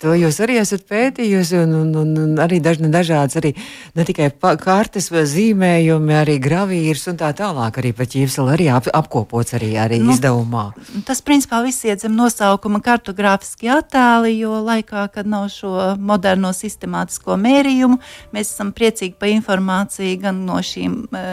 To 0.00 0.14
jūs 0.16 0.38
arī 0.40 0.54
esat 0.56 0.86
pētījusi, 0.88 1.58
un, 1.60 1.72
un, 1.76 1.88
un, 2.00 2.12
un 2.22 2.38
arī 2.40 2.56
daž, 2.64 2.78
dažādas, 2.88 3.36
arī 3.36 3.50
ne 3.98 4.04
tikai 4.08 4.30
kartes, 4.60 5.10
zīmējumi, 5.12 6.14
arī 6.16 6.38
gravīrs 6.40 7.02
un 7.12 7.18
tā 7.20 7.28
tālāk. 7.36 7.80
Arī 7.82 7.90
pat 7.96 8.14
ķīpseli 8.14 8.54
arī 8.54 8.68
ap, 8.72 8.88
apkopots 8.96 9.52
arī, 9.58 9.74
arī 9.80 9.98
nu, 10.00 10.14
izdevumā. 10.14 10.70
Tas 11.04 11.20
principā 11.24 11.60
viss 11.66 11.84
iet 11.84 12.00
zem 12.00 12.14
nosaukuma 12.16 12.80
kartogrāfiski 12.84 13.68
attēli, 13.74 14.38
jo 14.38 14.62
laikā, 14.64 15.04
kad 15.12 15.28
nav 15.28 15.50
šo 15.52 15.92
moderno 16.00 16.54
sistemātisko 16.56 17.36
mērījumu, 17.44 18.00
mēs 18.32 18.54
esam 18.54 18.72
priecīgi 18.76 19.18
par 19.20 19.34
informāciju 19.34 20.22
gan 20.24 20.40
no 20.48 20.62
šīm 20.64 20.96
e, 21.12 21.26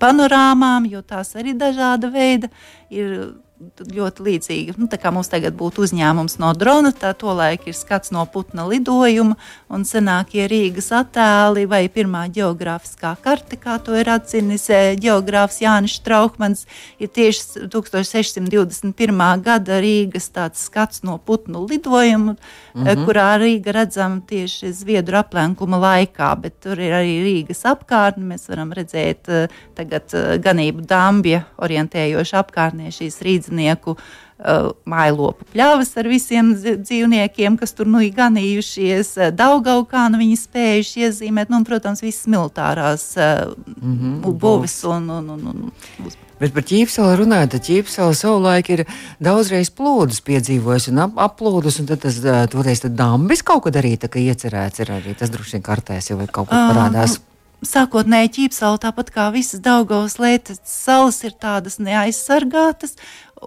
panorāmām, 0.00 0.88
jo 0.88 1.04
tās 1.04 1.34
arī 1.36 1.52
dažāda 1.60 2.08
veida 2.14 2.48
ir 2.88 3.36
ļoti 3.58 4.22
līdzīga. 4.22 4.74
Nu, 4.78 4.86
tā 4.90 4.98
kā 5.00 5.10
mums 5.14 5.30
tagad 5.30 5.56
būtu 5.58 5.82
uzņēmums 5.82 6.36
no 6.38 6.52
drona, 6.54 6.92
tā 6.94 7.10
tolaik 7.18 7.66
ir 7.66 7.74
skats 7.74 8.12
no 8.14 8.22
putna 8.30 8.68
lidojuma 8.68 9.34
un 9.74 9.86
senākie 9.88 10.46
Rīgas 10.50 10.92
attēli 10.94 11.64
vai 11.70 11.82
pirmā 11.90 12.26
geogrāfiskā 12.34 13.16
karte, 13.22 13.58
kā 13.58 13.78
to 13.82 13.96
ir 13.98 14.10
atzinis 14.14 14.68
eh, 14.70 14.92
geogrāfs 15.00 15.58
Jānis 15.64 15.96
Straukmans, 15.98 16.66
ir 17.02 17.10
tieši 17.10 17.66
1621. 17.72 19.42
gada 19.42 19.80
Rīgas 19.82 20.30
tāds 20.34 20.62
skats 20.68 21.02
no 21.02 21.18
putnu 21.18 21.64
lidojuma, 21.66 22.36
mm 22.74 22.84
-hmm. 22.84 23.04
kurā 23.06 23.28
Rīga 23.42 23.74
redzama 23.74 24.20
tieši 24.26 24.72
Zviedru 24.72 25.18
aplenkuma 25.18 25.78
laikā, 25.78 26.30
bet 26.40 26.60
tur 26.60 26.78
ir 26.78 26.92
arī 26.92 27.18
Rīgas 27.26 27.64
apkārtne. 27.64 28.24
Mēs 28.24 28.48
varam 28.48 28.72
redzēt 28.72 29.28
eh, 29.28 29.48
tagad 29.74 30.14
ganību 30.38 30.86
dambja 30.86 31.44
orientējoši 31.58 32.36
apkārtnē 32.36 32.94
šīs 32.94 33.22
Rīgas 33.22 33.47
līdznieku 33.48 33.96
uh, 33.96 34.70
mājlopu 34.88 35.48
pļavas 35.52 35.96
ar 35.98 36.08
visiem 36.08 36.54
dzīvniekiem, 36.56 37.58
kas 37.58 37.74
tur 37.76 37.88
nu 37.88 38.02
ir 38.04 38.14
ganījušies, 38.16 39.16
uh, 39.18 39.32
Daugaukā 39.34 40.08
nu 40.12 40.20
viņi 40.20 40.38
spējuši 40.44 41.08
iezīmēt, 41.08 41.50
nu, 41.50 41.60
un, 41.60 41.66
protams, 41.68 42.02
visas 42.04 42.28
militārās 42.30 43.10
uh, 43.16 43.54
mm 43.76 43.98
-hmm, 43.98 44.38
būvis 44.38 44.80
un, 44.88 45.10
un, 45.10 45.30
un, 45.36 45.46
un, 45.52 45.68
un 45.68 46.16
Bet 46.38 46.52
par 46.54 46.62
ķīpseli 46.62 47.16
runājot, 47.18 47.50
tad 47.50 47.64
ķīpseli 47.66 48.14
savulaik 48.14 48.68
ir 48.70 48.84
daudzreiz 49.18 49.72
plūdus 49.74 50.20
piedzīvojis 50.22 50.86
un 50.92 51.00
ap, 51.02 51.16
aplūdus, 51.18 51.80
un 51.80 51.88
tad 51.90 52.04
tas 52.04 52.20
toreiz 52.52 52.84
dambis 52.86 53.42
kaut 53.42 53.64
kad 53.64 53.74
arī 53.74 53.96
tā 53.98 54.06
kā 54.06 54.22
iecerēts 54.22 54.78
ir 54.78 54.92
arī 55.00 55.16
tas 55.18 55.30
droši 55.34 55.58
vien 55.58 55.66
kartēs 55.66 56.12
jau 56.12 56.18
kaut 56.30 56.46
kur 56.46 56.54
parādās. 56.54 57.18
Uh, 57.18 57.28
Sākotnēji 57.66 58.30
ķīpsala, 58.36 58.78
tāpat 58.78 59.08
kā 59.10 59.24
visas 59.34 59.58
Daugavas 59.58 60.14
lietas, 60.22 60.60
salas 60.62 61.16
ir 61.26 61.32
tādas 61.42 61.80
neaizsargātas, 61.82 62.94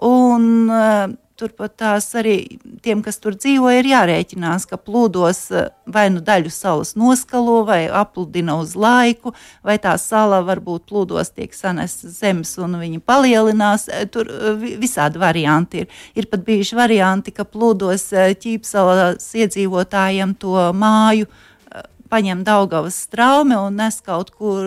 un 0.00 0.70
uh, 0.70 1.12
turpat 1.42 1.74
tās 1.80 2.06
arī 2.18 2.36
tiem, 2.84 3.02
kas 3.04 3.18
tur 3.22 3.36
dzīvo, 3.36 3.70
ir 3.74 3.88
jārēķinās, 3.90 4.66
ka 4.70 4.78
plūdos 4.80 5.40
eh, 5.54 5.68
vai 5.92 6.06
nu 6.14 6.22
daļu 6.24 6.52
salas 6.52 6.94
noskalo, 6.98 7.62
vai 7.68 7.80
apludina 8.02 8.56
uz 8.60 8.74
laiku, 8.78 9.34
vai 9.66 9.78
tā 9.82 9.94
sala 10.00 10.42
varbūt 10.46 10.86
plūdos 10.90 11.32
tiek 11.34 11.54
sanesta 11.56 12.10
zemes 12.12 12.54
un 12.62 12.78
viņa 12.80 13.02
palielinās. 13.06 13.88
Eh, 13.90 14.06
tur 14.12 14.30
visādi 14.82 15.22
varianti 15.22 15.82
ir. 15.84 16.02
Ir 16.18 16.28
pat 16.30 16.44
bijuši 16.46 16.78
varianti, 16.78 17.34
ka 17.34 17.48
plūdos 17.48 18.10
ķīpsalas 18.12 19.32
iedzīvotājiem 19.42 20.36
to 20.42 20.68
māju 20.76 21.30
paņem 22.12 22.44
Daugavas 22.46 22.98
straumi 23.06 23.56
un 23.56 23.80
nes 23.80 23.98
kaut 24.04 24.30
kur, 24.36 24.60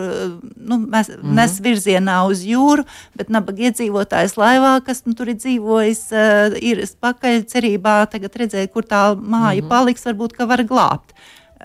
nu, 0.55 0.79
mes, 0.81 1.09
mm 1.09 1.21
-hmm. 1.21 1.35
nes 1.39 1.59
virzienā 1.61 2.17
uz 2.29 2.43
jūru, 2.45 2.85
bet 3.15 3.29
nabaga 3.29 3.69
iedzīvotājs 3.69 4.35
laivā, 4.41 4.73
kas 4.85 5.05
nu, 5.05 5.13
tur 5.13 5.29
ir 5.29 5.39
dzīvojis, 5.39 6.03
uh, 6.11 6.57
ir 6.61 6.83
pakaļ 7.01 7.45
cerībā 7.53 7.95
tagad 8.09 8.35
redzēt, 8.41 8.73
kur 8.73 8.83
tā 8.83 9.15
māja 9.15 9.61
mm 9.61 9.65
-hmm. 9.65 9.69
paliks, 9.69 10.05
varbūt, 10.05 10.33
ka 10.33 10.45
var 10.45 10.63
glābt. 10.63 11.13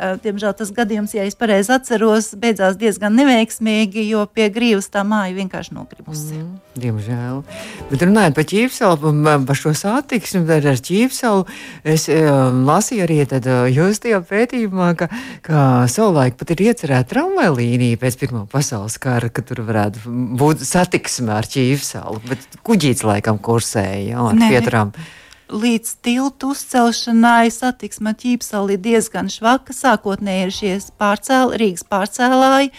Eh, 0.01 0.15
diemžēl 0.25 0.55
tas 0.57 0.71
gadījums, 0.73 1.13
ja 1.13 1.27
es 1.29 1.35
pareizi 1.37 1.75
atceros, 1.75 2.31
beidzās 2.41 2.79
diezgan 2.81 3.13
neveiksmīgi, 3.19 4.07
jo 4.09 4.23
pie 4.33 4.47
grīvas 4.53 4.89
tā 4.89 5.03
māja 5.05 5.35
vienkārši 5.37 5.75
nogribusi. 5.77 6.39
Mm, 6.39 6.55
diemžēl. 6.81 7.43
Bet 7.91 8.05
runājot 8.07 8.39
par 8.39 8.47
ķīpsalu, 8.49 9.13
par 9.51 9.61
šo 9.61 9.75
satiksmi 9.77 10.41
ar 10.57 10.81
ķīpsalu, 10.89 11.45
es 11.85 12.09
um, 12.15 12.65
lasīju 12.71 13.05
arī 13.05 13.19
tad, 13.29 13.51
uh, 13.51 13.69
jūs 13.69 14.01
tajā 14.01 14.23
pētījumā, 14.25 14.89
ka, 14.97 15.11
ka 15.45 15.69
savulaik 15.93 16.41
pat 16.41 16.57
ir 16.57 16.65
iecerēta 16.71 17.13
tramvaja 17.13 17.53
līnija 17.61 18.01
pēc 18.01 18.21
Pirmā 18.21 18.47
pasaules 18.49 18.97
kara, 19.01 19.29
ka 19.29 19.45
tur 19.45 19.67
varētu 19.69 20.17
būt 20.41 20.65
satiksme 20.65 21.37
ar 21.37 21.49
ķīpsalu, 21.49 22.25
bet 22.31 22.61
kuģīts 22.65 23.05
laikam 23.05 23.37
kursēja 23.37 24.31
ar 24.31 24.47
pieturām. 24.49 24.97
Ne 24.97 25.20
līdz 25.51 25.97
tiltu 26.05 26.53
uzcelšanai 26.55 27.51
satiksme 27.53 28.13
ķīpsali 28.19 28.73
ir 28.77 28.81
diezgan 28.85 29.29
švaka. 29.33 29.73
Sākotnēji 29.75 30.45
ir 30.47 30.53
šie 30.55 30.73
pārcēl, 31.01 31.55
Rīgas 31.61 31.85
pārcēlāji, 31.91 32.71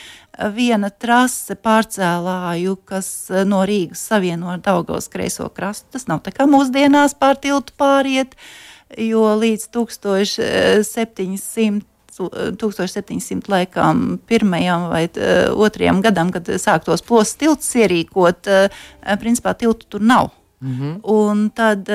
viena 0.56 0.90
trase 0.90 1.56
pārcēlāju, 1.60 2.78
kas 2.88 3.08
eh, 3.32 3.46
no 3.48 3.64
Rīgas 3.68 4.02
savieno 4.12 4.48
ar 4.54 4.60
Daugavas 4.64 5.10
kreiso 5.12 5.50
krastu. 5.54 5.86
Tas 5.98 6.08
nav 6.12 6.20
tā 6.26 6.32
kā 6.36 6.44
mūsdienās 6.50 7.14
pār 7.20 7.36
tiltu 7.42 7.72
pāriet, 7.80 8.30
jo 8.98 9.24
līdz 9.40 9.64
1700 9.76 11.88
1700 12.22 13.50
laikam, 13.50 14.20
pirmajam 14.28 14.90
vai 14.92 15.06
otrajam 15.56 16.02
gadam, 16.04 16.28
kad 16.36 16.44
sāktos 16.60 17.02
plosas 17.08 17.40
tilts 17.40 17.72
ierīkot, 17.80 18.48
eh, 18.52 18.68
principā 19.18 19.56
tiltu 19.58 19.86
tur 19.90 20.02
nav. 20.04 20.30
Mm 20.62 20.78
-hmm. 20.78 21.00
Un 21.04 21.50
tad 21.50 21.90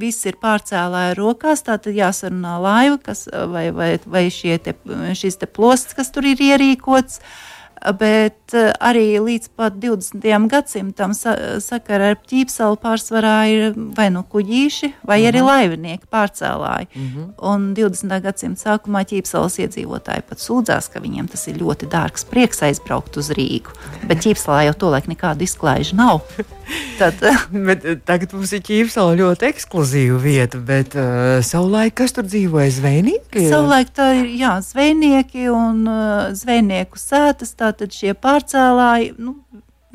viss 0.00 0.26
ir 0.28 0.38
pārcēlāja 0.42 1.16
rokās. 1.18 1.64
Tā 1.66 1.78
tad 1.82 1.96
jāsarunā 1.96 2.58
laiva 2.62 2.98
kas, 3.10 3.26
vai, 3.52 3.70
vai, 3.74 3.94
vai 4.06 4.26
te, 4.30 4.76
šis 5.18 5.40
te 5.42 5.48
plosts, 5.50 5.96
kas 5.98 6.12
tur 6.14 6.28
ir 6.32 6.42
ierīkots. 6.52 7.20
Uh, 7.22 7.51
bet 7.98 8.54
eh, 8.54 8.70
arī 8.78 9.18
līdz 9.22 9.50
pat 9.58 9.76
20. 9.82 10.22
gadsimtam 10.52 11.14
sakara 11.14 12.12
ar 12.12 12.18
ķīpsalu 12.28 12.78
pārsvarā 12.82 13.36
ir 13.50 13.78
vai 13.96 14.08
nu 14.14 14.22
kuģīši, 14.22 14.92
vai 15.02 15.20
uh 15.20 15.24
-huh. 15.24 15.32
arī 15.32 15.40
mhm. 15.40 15.46
laivinieki 15.46 16.06
pārcēlāji. 16.12 16.86
Uh 16.94 17.02
mhm. 17.02 17.18
-huh. 17.18 17.54
Un 17.54 17.74
20. 17.74 18.20
gadsimta 18.22 18.60
sākumā 18.62 19.04
ķīpsalas 19.04 19.58
iedzīvotāji 19.58 20.22
pat 20.28 20.38
sūdzās, 20.38 20.90
ka 20.92 21.00
viņiem 21.00 21.28
tas 21.28 21.48
ir 21.48 21.56
ļoti 21.56 21.88
dārgs 21.88 22.24
prieks 22.24 22.62
aizbraukt 22.62 23.16
uz 23.16 23.30
Rīgu. 23.30 23.70
Bet 24.06 24.18
ķīpsalā 24.18 24.64
jau 24.64 24.74
tolaik 24.74 25.08
nekādu 25.08 25.42
izklaižu 25.42 25.96
nav. 25.96 26.20
Tad, 26.98 27.14
bet, 27.50 27.84
eh, 27.84 27.96
tagad 28.04 28.32
mums 28.32 28.52
ir 28.52 28.60
ķīpsala 28.60 29.16
ļoti 29.18 29.48
ekskluzīva 29.48 30.18
vieta, 30.22 30.58
bet 30.58 30.94
uh, 30.94 31.42
savulaik 31.44 31.94
kas 31.94 32.12
tur 32.12 32.24
dzīvoja 32.24 32.70
zvejnieki? 32.70 33.48
Savulaik 33.50 33.90
tā 33.96 34.12
ir, 34.20 34.30
jā, 34.38 34.60
zvejnieki 34.62 35.48
un 35.52 35.82
uh, 35.88 36.30
zvejnieku 36.36 37.00
sētas. 37.00 37.54
Tā 37.58 37.71
tātad 37.72 37.96
šie 37.96 38.12
pārcēlāji, 38.14 39.14
nu, 39.18 39.36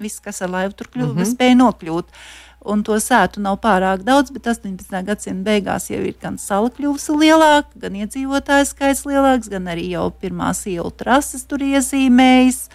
viss, 0.02 0.22
kas 0.24 0.42
ar 0.42 0.52
laivu 0.54 0.76
tur 0.78 0.90
kļuva, 0.92 1.14
mm 1.14 1.22
-hmm. 1.22 1.32
spēja 1.36 1.58
nokļūt. 1.62 2.20
Un 2.68 2.82
to 2.84 2.98
sētu 3.00 3.40
nav 3.40 3.60
pārāk 3.64 4.04
daudz, 4.04 4.32
bet 4.34 4.48
18. 4.50 5.04
gadsimta 5.06 5.46
beigās 5.46 5.90
jau 5.90 6.02
ir 6.04 6.16
gan 6.22 6.38
sala 6.42 6.70
kļuvusi 6.74 7.16
lielāka, 7.16 7.70
gan 7.80 7.96
iedzīvotāju 7.96 8.66
skaits 8.66 9.06
lielāks, 9.06 9.48
gan 9.50 9.70
arī 9.72 9.92
jau 9.94 10.10
pirmās 10.12 10.66
ielu 10.68 10.92
trases 10.92 11.46
tur 11.46 11.64
iezīmējas. 11.64 12.68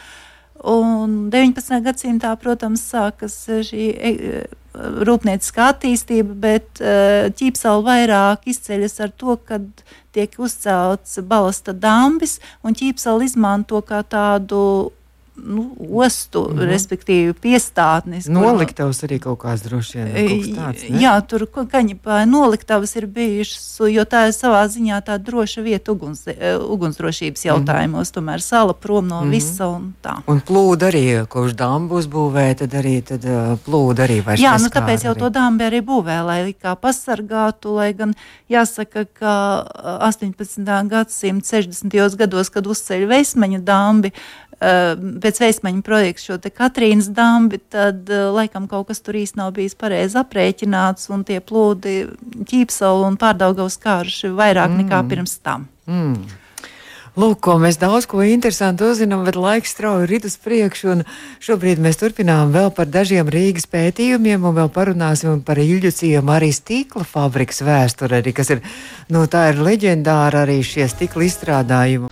Un 0.64 1.28
19. 1.30 1.82
gadsimtā, 1.82 2.36
protams, 2.38 2.86
sākas 2.88 3.34
šī 3.66 3.88
e, 3.90 4.46
rūpnieciskā 4.74 5.68
attīstība, 5.74 6.36
bet 6.46 6.80
e, 6.80 6.94
ķīpsala 7.36 7.84
vairāk 7.86 8.48
izceļas 8.52 8.98
ar 9.04 9.12
to, 9.20 9.36
ka 9.46 9.60
tiek 10.16 10.34
uzcelts 10.40 11.20
balasta 11.28 11.74
dambis, 11.76 12.38
un 12.64 12.76
ķīpsala 12.76 13.28
izmanto 13.28 13.82
kā 13.84 14.02
tādu 14.04 14.92
nu, 15.36 15.76
ostu, 15.92 16.48
mm 16.50 16.58
-hmm. 16.58 16.64
respektīvi 16.64 17.32
piestātnis. 17.32 18.28
Noliktavas 18.28 19.02
arī 19.02 19.18
kaut 19.18 19.38
kāds 19.38 19.62
droši 19.64 19.98
vien 19.98 20.42
tāds. 20.56 20.90
Ne? 20.90 21.00
Jā, 21.00 21.26
tur 21.26 21.46
kaņepā 21.46 22.24
noliktavas 22.28 22.96
ir 22.96 23.06
bijušas, 23.06 23.80
jo 23.80 24.04
tā 24.04 24.26
ir 24.28 24.32
savā 24.32 24.68
ziņā 24.68 25.00
tā 25.02 25.18
droša 25.18 25.62
vieta 25.62 25.92
uguns, 25.92 26.26
e, 26.26 26.56
ugunsdrošības 26.56 27.44
mhm. 27.44 27.48
jautājumos, 27.48 28.08
mm 28.08 28.12
-hmm. 28.12 28.14
tomēr 28.14 28.40
sala 28.40 28.72
prom 28.72 29.08
no 29.08 29.20
mm 29.20 29.26
-hmm. 29.26 29.30
visa 29.30 29.66
un 29.68 29.94
tā. 30.02 30.14
Un 30.26 30.40
plūda 30.40 30.90
arī, 30.90 31.26
kurš 31.26 31.52
dambu 31.52 31.98
uzbūvē, 31.98 32.54
tad 32.54 32.70
arī 32.70 33.02
tad, 33.02 33.24
uh, 33.24 33.58
plūda 33.66 34.06
arī 34.06 34.24
vairs 34.24 34.40
Jā, 34.40 34.58
nu 34.58 34.68
tāpēc 34.68 34.98
arī. 34.98 35.04
jau 35.04 35.14
to 35.14 35.28
dambu 35.28 35.64
arī 35.64 35.80
būvē, 35.80 36.24
lai 36.24 36.54
kā 36.62 36.76
pasargātu, 36.76 37.74
lai 37.74 37.92
gan 37.92 38.14
jāsaka, 38.48 39.06
ka 39.12 39.64
18. 40.00 40.88
gadsimta 40.88 41.46
60. 41.46 42.16
gados, 42.16 42.50
kad 42.50 42.66
uzceļ 42.66 43.06
veismaņa 43.06 43.60
dambi, 43.60 44.12
Eh, 44.51 44.51
pēc 44.62 45.40
veismaņa 45.42 45.82
projekta 45.86 46.26
šo 46.26 46.36
Katrīnas 46.54 47.08
dambi, 47.14 47.58
tad 47.72 48.10
eh, 48.10 48.28
laikam 48.30 48.68
kaut 48.70 48.90
kas 48.92 49.02
tur 49.02 49.18
īsti 49.18 49.40
nav 49.40 49.54
bijis 49.56 49.74
pareizi 49.78 50.20
aprēķināts, 50.20 51.08
un 51.14 51.24
tie 51.26 51.40
plūdi 51.42 51.96
ķīpsalu 52.50 53.08
un 53.08 53.18
pārdaugavas 53.18 53.80
kārši 53.82 54.30
vairāk 54.36 54.70
mm. 54.70 54.84
nekā 54.84 55.02
pirms 55.10 55.40
tam. 55.42 55.66
Mm. 55.90 56.38
Lūk, 57.12 57.42
ko 57.44 57.58
mēs 57.60 57.76
daudz 57.76 58.06
ko 58.08 58.22
interesantu 58.24 58.86
uzzinām, 58.88 59.26
bet 59.26 59.36
laiks 59.36 59.74
strauji 59.74 60.06
rit 60.08 60.24
uz 60.24 60.38
priekšu. 60.40 60.94
Šobrīd 61.44 61.82
mēs 61.84 62.00
turpinām 62.00 62.54
vēl 62.54 62.70
par 62.72 62.88
dažiem 62.88 63.28
Rīgas 63.28 63.68
pētījumiem, 63.68 64.46
un 64.48 64.56
vēl 64.56 64.70
parunāsim 64.72 65.42
par 65.44 65.60
Ilģu 65.60 65.92
ciemu 65.92 66.32
arī 66.32 66.48
stikla 66.56 67.04
fabrikas 67.04 67.60
vēsturi, 67.66 68.22
arī, 68.22 68.32
kas 68.32 68.54
ir, 68.56 68.64
nu, 69.12 69.26
tā 69.28 69.50
ir 69.50 69.60
leģendāra 69.60 70.46
arī 70.46 70.62
šie 70.64 70.88
stikla 70.88 71.28
izstrādājumi. 71.28 72.11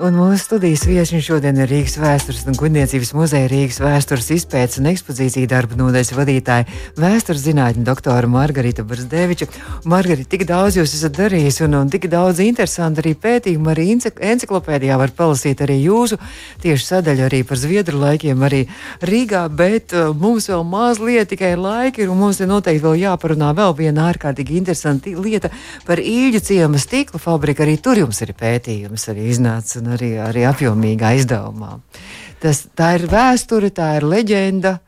Un 0.00 0.14
mūsu 0.16 0.38
studijas 0.40 0.86
viesi 0.88 1.18
šodien 1.20 1.58
ir 1.60 1.68
Rīgas 1.68 1.98
vēstures 2.00 2.46
un 2.48 2.56
kuģniecības 2.56 3.10
muzeja 3.12 3.44
Rīgas 3.50 3.76
vēstures 3.82 4.30
izpētes 4.32 4.78
un 4.80 4.86
ekspozīcija 4.88 5.50
darba 5.50 5.76
nodaļas 5.76 6.14
vadītāja 6.16 6.64
vēstures 6.96 7.42
zinātņu 7.44 7.84
doktora 7.84 8.24
Margarita 8.24 8.86
Brasdeviča. 8.88 9.50
Margarita, 9.84 10.30
tik 10.32 10.46
daudz 10.48 10.78
jūs 10.80 10.94
esat 10.96 11.18
darījis 11.18 11.60
un, 11.66 11.76
un 11.76 11.90
tik 11.92 12.06
daudz 12.08 12.40
interesantu 12.40 13.02
arī 13.04 13.12
pētījumu, 13.20 13.68
arī 13.68 13.84
enciklopēdijā 13.92 14.96
var 14.96 15.12
palasīt 15.18 15.60
arī 15.60 15.76
jūsu 15.82 16.16
tieši 16.64 16.88
sadaļu 16.88 17.26
arī 17.28 17.42
par 17.44 17.60
Zviedru 17.60 18.00
laikiem 18.00 18.48
arī 18.48 18.62
Rīgā, 19.04 19.44
bet 19.52 19.92
uh, 19.92 20.16
mums 20.16 20.48
vēl 20.48 20.64
mazliet 20.72 21.28
tikai 21.34 21.52
laika 21.60 22.00
ir 22.00 22.14
un 22.14 22.22
mums 22.22 22.40
ir 22.40 22.48
noteikti 22.48 22.86
vēl 22.86 22.96
jāparunā 23.02 23.52
vēl 23.60 23.76
viena 23.84 24.08
ārkārtīgi 24.08 24.56
interesanta 24.56 25.12
lieta 25.12 25.52
par 25.84 26.00
īļu 26.00 26.40
ciema 26.48 26.80
stikla 26.80 27.20
fabriku. 27.20 27.66
Arī 27.68 27.76
tur 27.76 28.00
jums 28.06 28.24
ir 28.24 28.32
pētījums 28.40 29.10
arī 29.12 29.28
iznācis 29.36 29.81
un 29.82 29.92
arī, 29.96 30.14
arī 30.22 30.46
apjomīgā 30.46 31.12
izdevumā. 31.18 31.76
Tas, 32.42 32.64
tā 32.78 32.94
ir 32.98 33.08
vēsture, 33.10 33.70
tā 33.74 33.96
ir 33.98 34.06
leģenda. 34.06 34.78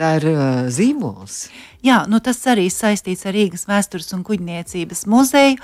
Tā 0.00 0.14
ir 0.16 0.24
uh, 0.32 0.42
zīmols. 0.72 1.50
Jā, 1.84 2.02
nu 2.08 2.18
tas 2.24 2.38
arī 2.48 2.64
saistīts 2.72 3.26
ar 3.28 3.36
Rīgas 3.36 3.66
vēstures 3.68 4.08
un 4.16 4.22
kuģniecības 4.24 5.04
muzeju. 5.12 5.58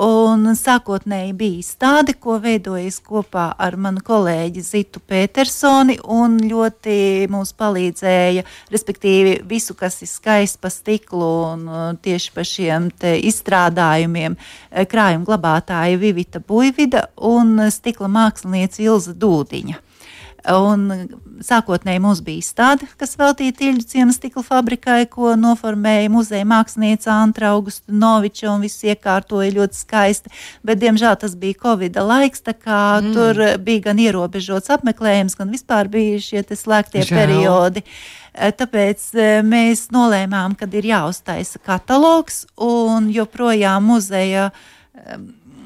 Un 0.00 0.46
sākotnēji 0.56 1.34
bija 1.36 1.58
izstāde, 1.60 2.14
ko 2.16 2.38
veidojis 2.40 2.96
kopā 3.04 3.50
ar 3.60 3.74
manu 3.76 4.00
kolēģi 4.00 4.62
Zitu 4.64 5.02
Petersoni, 5.04 5.98
un 6.08 6.38
ļoti 6.48 7.28
mums 7.28 7.52
palīdzēja, 7.60 8.46
respektīvi, 8.72 9.42
visu, 9.44 9.76
kas 9.76 10.00
ir 10.00 10.08
skaists 10.08 10.56
pa 10.56 10.72
stiklu 10.72 11.28
un 11.50 11.68
uh, 11.68 11.84
tieši 12.00 12.32
pa 12.32 12.40
šiem 12.40 12.88
izstrādājumiem, 13.02 14.38
eh, 14.70 14.88
krājuma 14.88 15.28
glabātāja 15.28 16.00
Vivita 16.00 16.40
Buivida 16.40 17.10
un 17.16 17.58
stikla 17.68 18.08
mākslinieca 18.08 18.80
Ilza 18.80 19.12
Dūdiņa. 19.12 19.91
Un 20.50 20.88
sākotnēji 21.42 22.00
mums 22.02 22.20
bija 22.24 22.42
izstāde, 22.42 22.86
kas 22.98 23.14
veltīta 23.18 23.62
Ilģu 23.68 23.86
ciemas 23.92 24.18
stikla 24.18 24.42
fabrikai, 24.46 25.04
ko 25.10 25.36
noformēja 25.38 26.10
muzeja 26.10 26.46
mākslinieca 26.48 27.12
Antra 27.14 27.52
Augusta 27.54 27.94
Noviča 27.94 28.48
un 28.50 28.64
viss 28.66 28.82
iekārtoja 28.82 29.52
ļoti 29.54 29.78
skaisti. 29.78 30.32
Bet, 30.66 30.80
diemžēl, 30.82 31.14
tas 31.22 31.36
bija 31.38 31.60
Covid 31.62 32.00
laiks, 32.02 32.42
tā 32.42 32.56
kā 32.58 32.82
mm. 32.98 33.12
tur 33.14 33.42
bija 33.62 33.86
gan 33.86 34.02
ierobežots 34.02 34.74
apmeklējums, 34.74 35.38
gan 35.38 35.54
vispār 35.54 35.90
bija 35.92 36.18
šie 36.22 36.42
slēgtie 36.50 37.06
Žēl. 37.06 37.14
periodi. 37.18 37.86
Tāpēc 38.32 39.10
mēs 39.46 39.90
nolēmām, 39.94 40.56
ka 40.58 40.66
ir 40.74 40.90
jāuztaisa 40.90 41.60
katalogs 41.62 42.46
un 42.56 43.10
joprojām 43.12 43.92
muzeja 43.92 44.50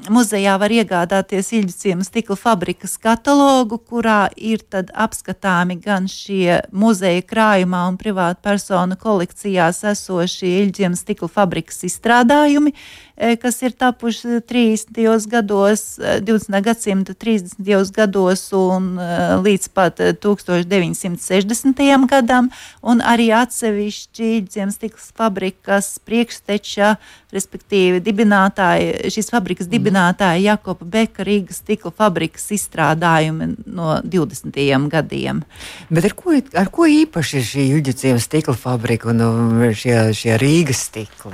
Muzejā 0.07 0.53
var 0.59 0.71
iegādāties 0.71 1.49
Ilģu 1.57 1.73
ciemas 1.75 2.07
stikla 2.07 2.37
fabrikas 2.39 2.95
katalogu, 3.01 3.79
kurā 3.79 4.29
ir 4.35 4.63
apskatāmi 4.93 5.75
gan 5.83 6.07
šie 6.11 6.61
muzeja 6.71 7.23
krājumā 7.27 7.83
un 7.89 7.97
privātu 7.99 8.39
personu 8.45 8.95
kolekcijās 8.99 9.83
esošie 9.91 10.53
Ilģu 10.61 10.77
ciemas 10.79 11.03
stikla 11.03 11.31
fabrikas 11.39 11.83
izstrādājumi, 11.89 12.73
E, 13.17 13.33
kas 13.41 13.61
ir 13.65 13.73
tapuši 13.73 14.43
30. 14.45 15.25
gados, 15.27 15.97
20. 15.97 16.57
E, 16.57 16.61
gadsimta 16.61 17.13
30. 17.13 17.91
gados 17.95 18.43
un 18.53 18.91
e, 19.01 19.07
līdz 19.41 19.69
pat 19.73 19.97
1960. 20.21 21.81
gadam, 22.11 22.51
un 22.85 23.01
arī 23.01 23.31
atsevišķi 23.33 24.29
dziemas 24.45 24.77
stikls 24.77 25.09
fabrikas 25.17 25.95
priekšteča, 26.05 26.91
respektīvi 27.33 28.03
dibinātāji, 28.05 29.09
šīs 29.17 29.33
fabrikas 29.33 29.65
mhm. 29.65 29.73
Dibinātāja 29.97 30.53
Jakoba 30.53 30.85
Beka 30.85 31.23
Rīgas 31.25 31.61
stikla 31.63 31.91
fabrikas 31.91 32.51
izstrādājumi 32.51 33.55
no 33.65 33.97
20. 34.03 34.53
gadiem. 34.89 35.43
Bet 35.89 36.05
ar 36.05 36.13
ko, 36.13 36.35
ar 36.53 36.69
ko 36.69 36.85
īpaši 36.85 37.37
ir 37.37 37.47
šī 37.47 37.65
Juģa 37.71 38.19
stikla 38.19 38.55
fabrika 38.55 39.09
un 39.09 39.73
šie, 39.73 40.13
šie 40.13 40.37
Rīgas 40.37 40.85
stikli? 40.89 41.33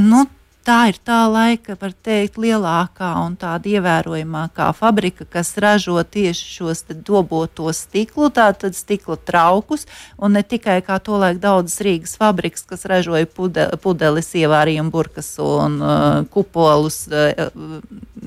Nu, 0.00 0.26
tā 0.64 0.76
ir 0.90 0.98
tā 1.04 1.24
laika, 1.30 1.74
var 1.80 1.92
teikt, 2.04 2.38
lielākā 2.40 3.10
un 3.22 3.36
tāda 3.40 3.70
ievērojamākā 3.70 4.68
fabrika, 4.76 5.26
kas 5.28 5.52
ražo 5.60 5.96
tieši 6.02 6.48
šos 6.56 6.84
doboto 6.90 7.72
stiklu, 7.76 8.30
tātad 8.34 8.76
stikla 8.76 9.16
traukus, 9.16 9.86
un 10.18 10.36
ne 10.36 10.42
tikai 10.42 10.80
kā 10.86 10.98
to 11.02 11.18
laik 11.20 11.40
daudzas 11.42 11.80
Rīgas 11.84 12.16
fabrikas, 12.20 12.66
kas 12.68 12.86
ražoja 12.90 13.28
pude, 13.30 13.66
pudeles, 13.82 14.32
ievārījumu 14.36 14.92
burkas 14.92 15.32
un 15.42 15.78
uh, 15.80 16.20
kupolus 16.32 17.02
uh, 17.08 17.48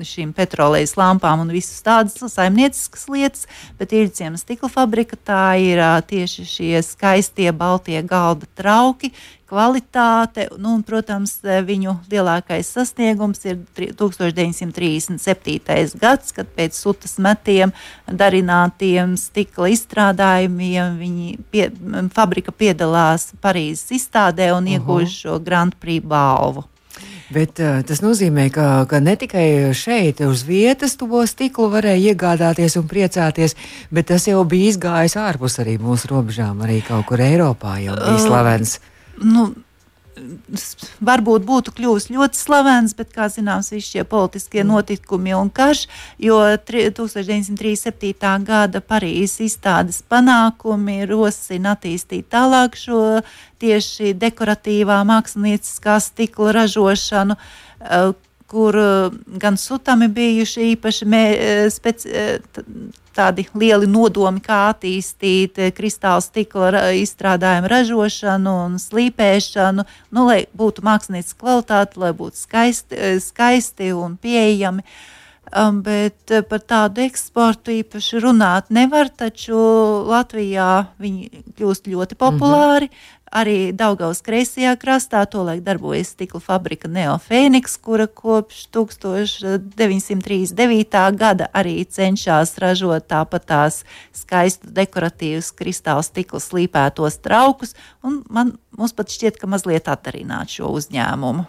šīm 0.02 0.34
petrolejas 0.36 0.96
lampām 0.98 1.44
un 1.44 1.52
visas 1.54 1.82
tādas 1.86 2.18
saimnieciskas 2.34 3.06
lietas, 3.12 3.46
bet 3.78 3.94
Irģiena 3.94 4.40
stikla 4.40 4.72
fabrika 4.72 5.18
tā 5.20 5.44
ir 5.62 5.82
uh, 5.82 6.00
tieši 6.02 6.48
šie 6.48 6.82
skaistie 6.84 7.50
baltie 7.54 8.02
galda 8.02 8.50
trauki, 8.58 9.14
kvalitāte. 9.48 10.48
Nu, 10.58 10.74
un, 10.78 10.82
protams, 10.86 11.38
viņu 11.42 11.96
lielākais 12.10 12.68
sasniegums 12.74 13.44
ir 13.46 13.56
1937. 13.76 15.98
gads, 16.00 16.32
kad 16.36 16.46
pēc 16.56 16.72
sutas 16.78 17.18
metiem, 17.22 17.72
darinātiem 18.08 19.16
stikla 19.20 19.68
izstrādājumiem 19.74 20.98
viņi 21.00 21.28
pie, 21.52 21.64
fabrika 22.14 22.52
piedalās 22.52 23.22
Parīzes 23.44 23.90
izstādē 23.98 24.46
un 24.56 24.64
iegūst 24.74 25.14
šo 25.24 25.34
Grand 25.44 25.74
Prix 25.80 26.04
balvu. 26.04 26.62
Bet 27.32 27.58
uh, 27.58 27.82
tas 27.86 28.02
nozīmē, 28.04 28.50
ka, 28.52 28.84
ka 28.86 29.00
ne 29.02 29.16
tikai 29.18 29.72
šeit, 29.74 30.20
uz 30.28 30.42
vietas, 30.46 30.96
to 31.00 31.26
stiklu 31.26 31.70
varēja 31.72 32.12
iegādāties 32.12 32.76
un 32.78 32.86
priecāties, 32.90 33.56
bet 33.90 34.06
tas 34.12 34.28
jau 34.28 34.44
bija 34.46 34.68
izgājis 34.74 35.16
ārpus 35.18 35.58
arī 35.64 35.74
mūsu 35.82 36.04
robežām, 36.12 36.62
arī 36.62 36.78
kaut 36.86 37.04
kur 37.08 37.18
Eiropā 37.24 37.72
jau 37.82 37.94
bija 37.96 38.18
slavens. 38.22 38.70
Uh, 38.76 38.93
nu, 39.22 39.50
varbūt 41.04 41.44
būtu 41.46 41.72
kļuvis 41.74 42.08
ļoti 42.12 42.38
slavens, 42.38 42.94
bet, 42.96 43.10
kā 43.14 43.26
zināms, 43.32 43.72
visi 43.74 43.96
šie 43.96 44.04
politiskie 44.08 44.62
mm. 44.62 44.70
notikumi 44.70 45.34
un 45.36 45.50
karš, 45.54 45.86
jo 46.22 46.38
1937. 46.70 48.46
gada 48.46 48.82
Parīzes 48.84 49.40
izstādes 49.48 50.02
panākumi 50.10 51.02
rosina 51.10 51.74
attīstīt 51.74 52.28
tālāk 52.32 52.78
šo 52.78 53.22
tieši 53.62 54.14
dekoratīvā 54.20 55.00
mākslinieckā 55.08 55.98
stikla 56.02 56.54
ražošanu, 56.60 57.38
eh, 57.80 58.12
kur 58.50 58.78
eh, 58.78 59.22
gan 59.40 59.58
sutami 59.58 60.08
bijuši 60.08 60.74
īpaši 60.74 61.10
mē, 61.10 61.24
eh, 61.34 61.70
speci, 61.74 62.12
tādi 63.14 63.46
lieli 63.54 63.88
nodomi, 63.90 64.42
kā 64.44 64.60
attīstīt 64.72 65.60
eh, 65.62 65.72
kristāla 65.74 66.22
stikla 66.24 66.84
izstrādājumu 66.98 67.70
ražošanu 67.72 68.54
un 68.66 68.78
slīpēšanu, 68.82 69.86
nu, 70.14 70.28
lai 70.28 70.44
būtu 70.56 70.84
mākslinieca 70.86 71.36
kvalitāte, 71.40 72.00
lai 72.02 72.12
būtu 72.16 72.44
skaisti, 72.44 72.98
eh, 72.98 73.18
skaisti 73.22 73.92
un 73.96 74.18
pieejami. 74.20 74.86
Um, 75.54 75.82
bet 75.84 76.32
eh, 76.32 76.40
par 76.42 76.62
tādu 76.64 77.02
eksportu 77.04 77.70
īpaši 77.74 78.22
runāt 78.24 78.72
nevar, 78.74 79.10
taču 79.12 79.54
Latvijā 80.08 80.86
viņi 80.98 81.44
kļūst 81.58 81.90
ļoti 81.92 82.16
populāri. 82.18 82.88
Mm 82.88 82.94
-hmm. 82.94 83.13
Arī 83.34 83.74
Daugaus 83.74 84.20
kreisajā 84.22 84.76
krastā 84.78 85.24
tolaik 85.26 85.64
darbojas 85.66 86.14
stikla 86.14 86.38
fabrika 86.38 86.86
Neofēniks, 86.86 87.74
kura 87.82 88.06
kopš 88.06 88.70
1939. 88.76 90.94
gada 91.18 91.48
arī 91.50 91.82
cenšas 91.82 92.54
ražot 92.62 93.10
tāpat 93.10 93.42
tās 93.50 93.82
skaistus 94.14 94.70
dekoratīvus 94.76 95.50
kristāla 95.58 96.06
stikla 96.06 96.38
slīpētos 96.44 97.18
traukus, 97.26 97.74
un 98.06 98.22
man 98.30 98.54
mums 98.78 98.94
pat 98.94 99.10
šķiet, 99.10 99.42
ka 99.42 99.50
mazliet 99.50 99.90
atdarināt 99.90 100.54
šo 100.54 100.70
uzņēmumu. 100.78 101.42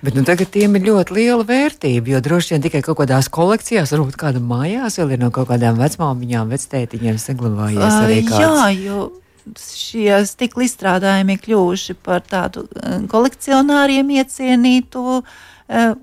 Bet 0.00 0.16
nu, 0.16 0.24
tagad 0.24 0.48
tiem 0.56 0.80
ir 0.80 0.88
ļoti 0.88 1.12
liela 1.18 1.44
vērtība, 1.44 2.14
jo 2.14 2.18
droši 2.24 2.54
vien 2.54 2.64
tikai 2.64 2.80
kaut 2.86 2.96
kādās 3.02 3.28
kolekcijās, 3.28 3.92
varbūt 3.92 4.16
kāda 4.24 4.40
mājās 4.40 4.96
vēl 5.02 5.12
ir 5.16 5.20
no 5.26 5.30
kaut 5.34 5.48
kādām 5.52 5.74
vecmāmiņām, 5.84 6.48
vectētiņiem 6.56 7.16
saglabājies 7.20 7.94
arī 8.00 8.18
kāds. 8.24 8.40
Jā, 8.40 8.72
jo 8.88 9.25
šie 9.54 10.24
stikla 10.26 10.66
izstrādājumi 10.66 11.36
ir 11.36 11.44
kļuvuši 11.44 11.96
par 12.06 12.24
tādu 12.26 12.66
eh, 12.66 12.98
kolekcionāriem 13.10 14.10
iecienītu 14.18 15.20
eh, 15.20 15.94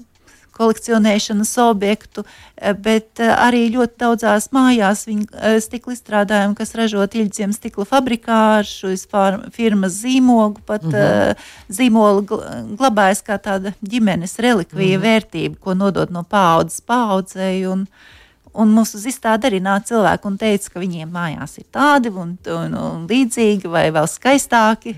kolekcionēšanas 0.53 1.51
objektu, 1.65 2.23
eh, 2.55 2.75
bet 2.77 3.19
arī 3.23 3.65
ļoti 3.73 3.99
daudzās 4.05 4.51
mājās 4.55 5.05
viņa 5.09 5.55
stikla 5.65 5.97
izstrādājumi, 5.97 6.57
kas 6.59 6.75
ražot 6.77 7.17
Iļģiem 7.17 7.55
stikla 7.55 7.87
fabrikā 7.89 8.39
ar 8.61 8.69
šīs 8.69 9.07
firmas 9.51 9.99
zīmogu, 10.03 10.63
pat 10.65 10.83
mm 10.83 10.93
-hmm. 10.93 11.45
zīmola 11.69 12.41
glabājas 12.77 13.23
kā 13.25 13.37
tāda 13.37 13.73
ģimenes 13.81 14.39
relikvija 14.39 14.97
mm 14.97 15.03
-hmm. 15.03 15.07
vērtība, 15.07 15.55
ko 15.59 15.73
nodot 15.73 16.09
no 16.09 16.23
paudzes 16.23 16.81
paudzei. 16.81 17.65
Un, 17.67 17.87
Un 18.53 18.69
mums 18.69 18.93
uz 18.93 19.07
izstādi 19.09 19.49
arī 19.49 19.59
nāca 19.63 19.93
cilvēki 19.93 20.29
un 20.29 20.37
teica, 20.37 20.69
ka 20.73 20.81
viņiem 20.83 21.09
mājās 21.09 21.57
ir 21.57 21.65
tādi 21.73 22.11
un, 22.13 22.35
un, 22.53 22.75
un 22.77 23.05
līdzīgi 23.09 23.69
vai 23.71 23.87
vēl 23.93 24.09
skaistāki. 24.09 24.97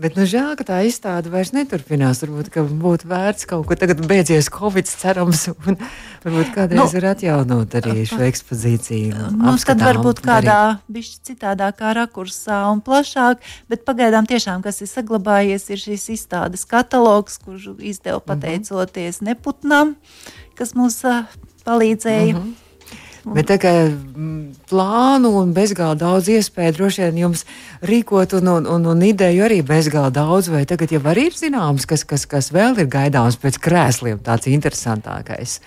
Bet 0.00 0.14
nu, 0.16 0.24
žēl, 0.24 0.54
ka 0.56 0.64
tā 0.64 0.78
izstāde 0.88 1.28
vairs 1.28 1.50
neturpinās. 1.52 2.22
Varbūt 2.24 2.54
būtu 2.80 3.08
vērts 3.10 3.44
kaut 3.50 3.66
ko 3.68 3.76
tagad 3.76 3.98
beidzies 4.08 4.48
Covid, 4.52 4.88
cerams, 4.88 5.42
un 5.52 5.76
varbūt 6.24 6.54
kādreiz 6.54 6.80
nu, 6.80 6.86
ir 6.96 7.06
atjaunot 7.10 7.76
arī 7.82 8.06
šo 8.08 8.22
ekspozīciju. 8.24 9.26
Nu, 9.36 9.52
tad 9.60 9.84
varbūt 9.84 10.22
kādā 10.24 10.78
bišķi 10.88 11.20
citādākā 11.32 11.92
rakursā 11.98 12.62
un 12.70 12.80
plašāk, 12.86 13.44
bet 13.68 13.84
pagaidām 13.84 14.24
tiešām, 14.30 14.64
kas 14.64 14.80
ir 14.80 14.88
saglabājies, 14.88 15.68
ir 15.68 15.84
šīs 15.84 16.08
izstādes 16.16 16.64
katalogs, 16.70 17.36
kurš 17.44 17.74
izdeva 17.76 18.22
mhm. 18.22 18.26
pateicoties 18.32 19.20
uh 19.20 19.20
-huh. 19.20 19.28
neputnam, 19.28 19.94
kas 20.56 20.74
mums 20.74 21.04
uh, 21.04 21.28
palīdzēja. 21.68 22.34
Uh 22.34 22.40
mhm. 22.40 22.48
-huh 22.48 22.69
Bet 23.24 23.50
tā 23.50 23.58
kā 23.60 23.72
mm, 23.90 24.64
plānu 24.70 25.32
un 25.42 25.52
bezgalīgi 25.56 26.00
daudz 26.00 26.30
iespēju 26.32 26.76
droši 26.78 27.04
vien 27.04 27.20
jums 27.26 27.44
rīkot, 27.86 28.38
un, 28.38 28.48
un, 28.54 28.68
un, 28.76 28.88
un 28.94 29.04
ideju 29.04 29.44
arī 29.44 29.60
bezgalīgi 29.66 30.16
daudz, 30.16 30.48
vai 30.52 30.64
tagad 30.68 30.94
jau 30.94 31.02
arī 31.12 31.28
ir 31.28 31.36
zināms, 31.36 31.86
kas, 31.90 32.06
kas, 32.08 32.24
kas 32.30 32.48
vēl 32.54 32.80
ir 32.80 32.90
gaidāms 32.90 33.36
pēc 33.40 33.60
krēsliem, 33.60 34.22
tāds 34.24 34.48
interesantākais. 34.50 35.60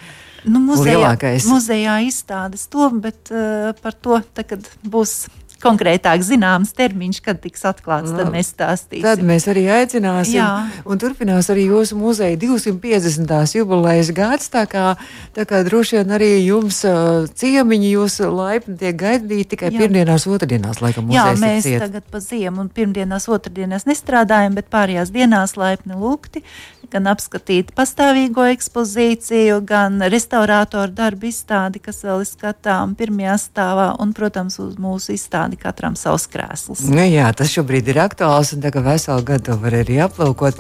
Nu, 0.44 0.60
muzejā, 0.60 1.14
muzejā 1.48 2.00
izstādes 2.04 2.66
to, 2.72 2.90
bet 3.00 3.32
uh, 3.32 3.72
par 3.80 3.96
to 3.96 4.20
tagad 4.36 4.68
būs 4.84 5.28
konkrētāk 5.64 6.24
zināms 6.26 6.74
termiņš, 6.78 7.22
kad 7.24 7.40
tiks 7.44 7.64
atklāts, 7.70 8.12
tad 8.14 8.32
mēs 8.34 8.52
stāstīsim. 8.54 9.06
Tad 9.06 9.24
mēs 9.26 9.48
arī 9.52 9.66
aicināsim. 9.80 10.38
Jā. 10.38 10.50
Un 10.84 11.02
turpinās 11.02 11.50
arī 11.54 11.70
jūsu 11.70 11.98
muzeja 12.00 12.38
250. 12.42 13.56
jubilejas 13.58 14.12
gads, 14.16 14.52
tā 14.54 14.66
kā, 14.70 14.94
tā 15.36 15.48
kā 15.50 15.64
droši 15.68 16.02
vien 16.02 16.16
arī 16.18 16.32
jums 16.44 16.84
uh, 16.90 17.30
ciemiņi 17.32 17.94
jūs 17.96 18.20
laipni 18.28 18.78
tiek 18.82 19.00
gaidīti 19.00 19.54
tikai 19.54 19.72
Jā. 19.72 19.84
pirmdienās, 19.84 20.28
otrdienās, 20.30 20.82
laikam 20.84 21.12
Jā, 21.14 21.30
mēs 21.40 21.68
tagad 21.68 22.06
pa 22.12 22.22
ziemu 22.24 22.64
un 22.64 22.70
pirmdienās, 22.74 23.28
otrdienās 23.32 23.88
nestrādājam, 23.90 24.58
bet 24.58 24.72
pārējās 24.74 25.14
dienās 25.14 25.58
laipni 25.60 25.98
lūgti 26.00 26.44
gan 26.92 27.10
apskatīt 27.12 27.72
pastāvīgo 27.78 28.46
ekspozīciju, 28.54 29.60
gan 29.68 30.02
restaurātoru 30.12 30.94
darbu 30.96 31.30
izstādi, 31.30 31.82
kas 31.84 32.04
vēl 32.06 32.24
ir 32.24 32.30
skatām 32.30 32.96
pirmajā 33.00 33.38
stāvā, 33.42 33.88
un, 34.04 34.16
protams, 34.18 34.60
uz 34.64 34.80
mūsu 34.82 35.16
izstādi 35.18 35.60
katram 35.62 35.98
savs 36.00 36.28
krēsls. 36.32 36.88
Nu, 36.92 37.04
jā, 37.06 37.30
tas 37.38 37.54
šobrīd 37.54 37.94
ir 37.94 38.02
aktuāls, 38.04 38.56
un 38.56 38.64
tagad 38.66 38.88
veselu 38.88 39.28
gadu 39.28 39.52
to 39.52 39.60
var 39.62 39.80
arī 39.84 40.02
aplūkot. 40.06 40.60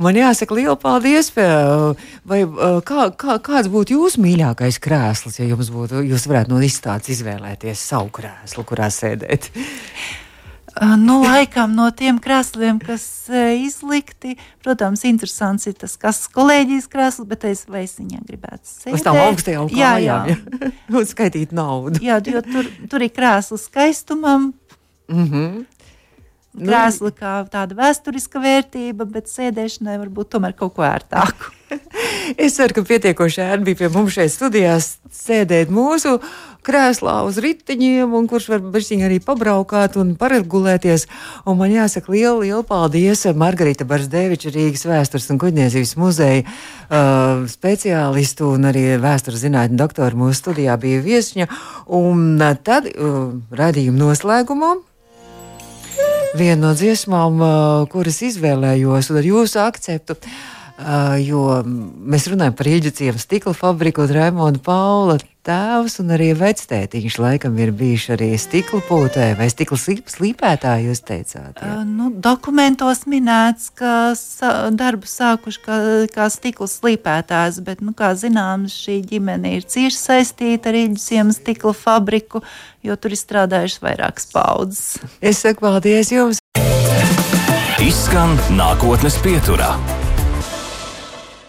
Man 0.00 0.16
jāsaka, 0.16 0.56
liela 0.56 0.78
paldies. 0.80 1.28
Vai, 1.34 2.40
kā, 2.88 3.10
kā, 3.20 3.36
kāds 3.44 3.68
būtu 3.72 3.98
jūsu 3.98 4.22
mīļākais 4.24 4.80
krēsls, 4.80 5.36
ja 5.42 5.50
jums 5.50 5.68
būtu, 5.74 6.00
jūs 6.08 6.24
varētu 6.30 6.54
no 6.54 6.62
izstādes 6.64 7.12
izvēlēties 7.18 7.86
savu 7.92 8.08
krēslu, 8.20 8.64
kurā 8.68 8.88
sēdēt? 8.94 9.50
Nu, 11.00 11.20
laikam 11.24 11.72
no 11.74 11.88
tiem 11.96 12.20
krēsliem, 12.22 12.78
kas 12.82 13.04
izlikti, 13.58 14.36
protams, 14.64 15.02
interesants 15.08 15.66
ir 15.66 15.74
tas, 15.80 15.96
kas 16.00 16.22
kolēģijas 16.32 16.86
krēsls, 16.92 17.28
bet 17.28 17.44
es 17.50 17.64
veisiņā 17.70 18.22
gribētu 18.28 18.70
sēdēt. 18.70 18.94
Uz 18.98 19.04
tām 19.06 19.18
augstajām 19.24 19.68
kājām, 19.72 20.04
jā, 20.06 20.18
jā. 20.30 20.38
un 21.00 21.08
skaitīt 21.10 21.52
naudu. 21.56 22.00
jā, 22.04 22.20
jo 22.32 22.42
tur, 22.46 22.70
tur 22.92 23.06
ir 23.06 23.12
krēsls 23.16 23.66
skaistumam. 23.68 24.52
Mm 25.10 25.26
-hmm. 25.26 25.64
Krēsla 26.60 27.10
kā 27.14 27.32
tāda 27.50 27.76
vēsturiska 27.78 28.42
vērtība, 28.42 29.06
bet 29.06 29.30
sēdēšanai 29.30 29.98
varbūt 30.02 30.32
tomēr 30.34 30.54
kaut 30.58 30.74
ko 30.74 30.82
ērtāku. 30.82 31.52
Es 32.36 32.56
ceru, 32.58 32.76
ka 32.76 32.84
pietiekoši 32.86 33.42
ērti 33.44 33.66
bija 33.70 33.78
pie 33.82 33.90
mums 33.94 34.14
šeit 34.16 34.32
studijās 34.34 34.96
sēdēt 35.14 35.70
mūsu 35.72 36.18
krēslā 36.66 37.20
uz 37.26 37.38
riteņiem, 37.40 38.12
un 38.16 38.26
kurš 38.28 38.50
var 38.52 38.60
bežķiņi 38.74 39.06
arī 39.06 39.18
pabraukāt 39.24 39.96
un 40.00 40.12
paregulēties. 40.20 41.06
Un 41.48 41.58
man 41.60 41.72
jāsaka 41.72 42.12
liela, 42.12 42.36
liela 42.42 42.62
paldies 42.66 43.24
Margarita 43.36 43.86
Barsdeviča 43.88 44.52
Rīgas 44.54 44.84
vēstures 44.88 45.30
un 45.32 45.40
kuģniecības 45.40 45.94
muzeja 46.00 46.44
uh, 46.44 47.46
speciālistu 47.50 48.52
un 48.56 48.68
arī 48.70 48.84
vēstures 49.00 49.46
zinātņu 49.46 49.80
doktoru 49.80 50.26
mūsu 50.26 50.42
studijā 50.42 50.76
bija 50.80 51.00
viesņa. 51.06 51.48
Un 51.96 52.36
uh, 52.36 52.54
tad 52.60 52.92
uh, 52.92 53.32
radījuma 53.56 54.04
noslēgumā 54.04 54.76
viena 56.36 56.68
no 56.68 56.70
dziesmām, 56.78 57.40
kuras 57.90 58.20
izvēlējos, 58.22 59.10
ar 59.18 59.26
jūsu 59.26 59.58
akceptu. 59.64 60.14
Uh, 60.80 61.18
jo 61.20 61.60
mēs 62.08 62.24
runājam 62.32 62.54
par 62.56 62.68
Rīgas 62.68 63.20
stikla 63.20 63.52
fabriku, 63.52 64.06
un 64.06 64.14
Raimonda 64.16 64.62
Paula 64.64 65.18
tēvs 65.44 65.98
un 66.00 66.12
arī 66.14 66.30
vectētiņš 66.36 67.16
laikam 67.20 67.58
ir 67.60 67.72
bijuši 67.76 68.14
arī 68.14 68.28
stikla 68.40 68.80
pūtē 68.88 69.26
vai 69.36 69.48
stikla 69.52 69.76
slīpētāji, 69.80 70.88
jūs 70.88 71.04
teicāt? 71.04 71.60
Jā? 71.60 71.68
Uh, 71.68 71.84
nu, 71.84 72.08
dokumentos 72.16 73.04
minēts, 73.10 73.68
ka 73.76 74.16
sa 74.16 74.70
darbu 74.72 75.08
sākuši 75.10 75.62
kā, 75.66 75.78
kā 76.16 76.30
stikla 76.32 76.68
slīpētājs, 76.72 77.60
bet, 77.66 77.84
nu, 77.84 77.92
kā 77.96 78.14
zināms, 78.16 78.80
šī 78.80 79.02
ģimene 79.12 79.58
ir 79.58 79.68
cieši 79.68 80.00
saistīta 80.00 80.72
ar 80.72 80.80
Rīgas 80.80 81.36
stikla 81.36 81.76
fabriku, 81.76 82.40
jo 82.80 82.96
tur 82.96 83.12
ir 83.12 83.20
strādājušas 83.20 83.84
vairākas 83.84 84.32
paudzes. 84.32 84.84
Es 85.20 85.44
saku 85.44 85.68
paldies 85.68 86.12
jums! 86.14 86.40
Izskan 87.80 88.36
nākotnes 88.56 89.20
pieturā. 89.24 89.74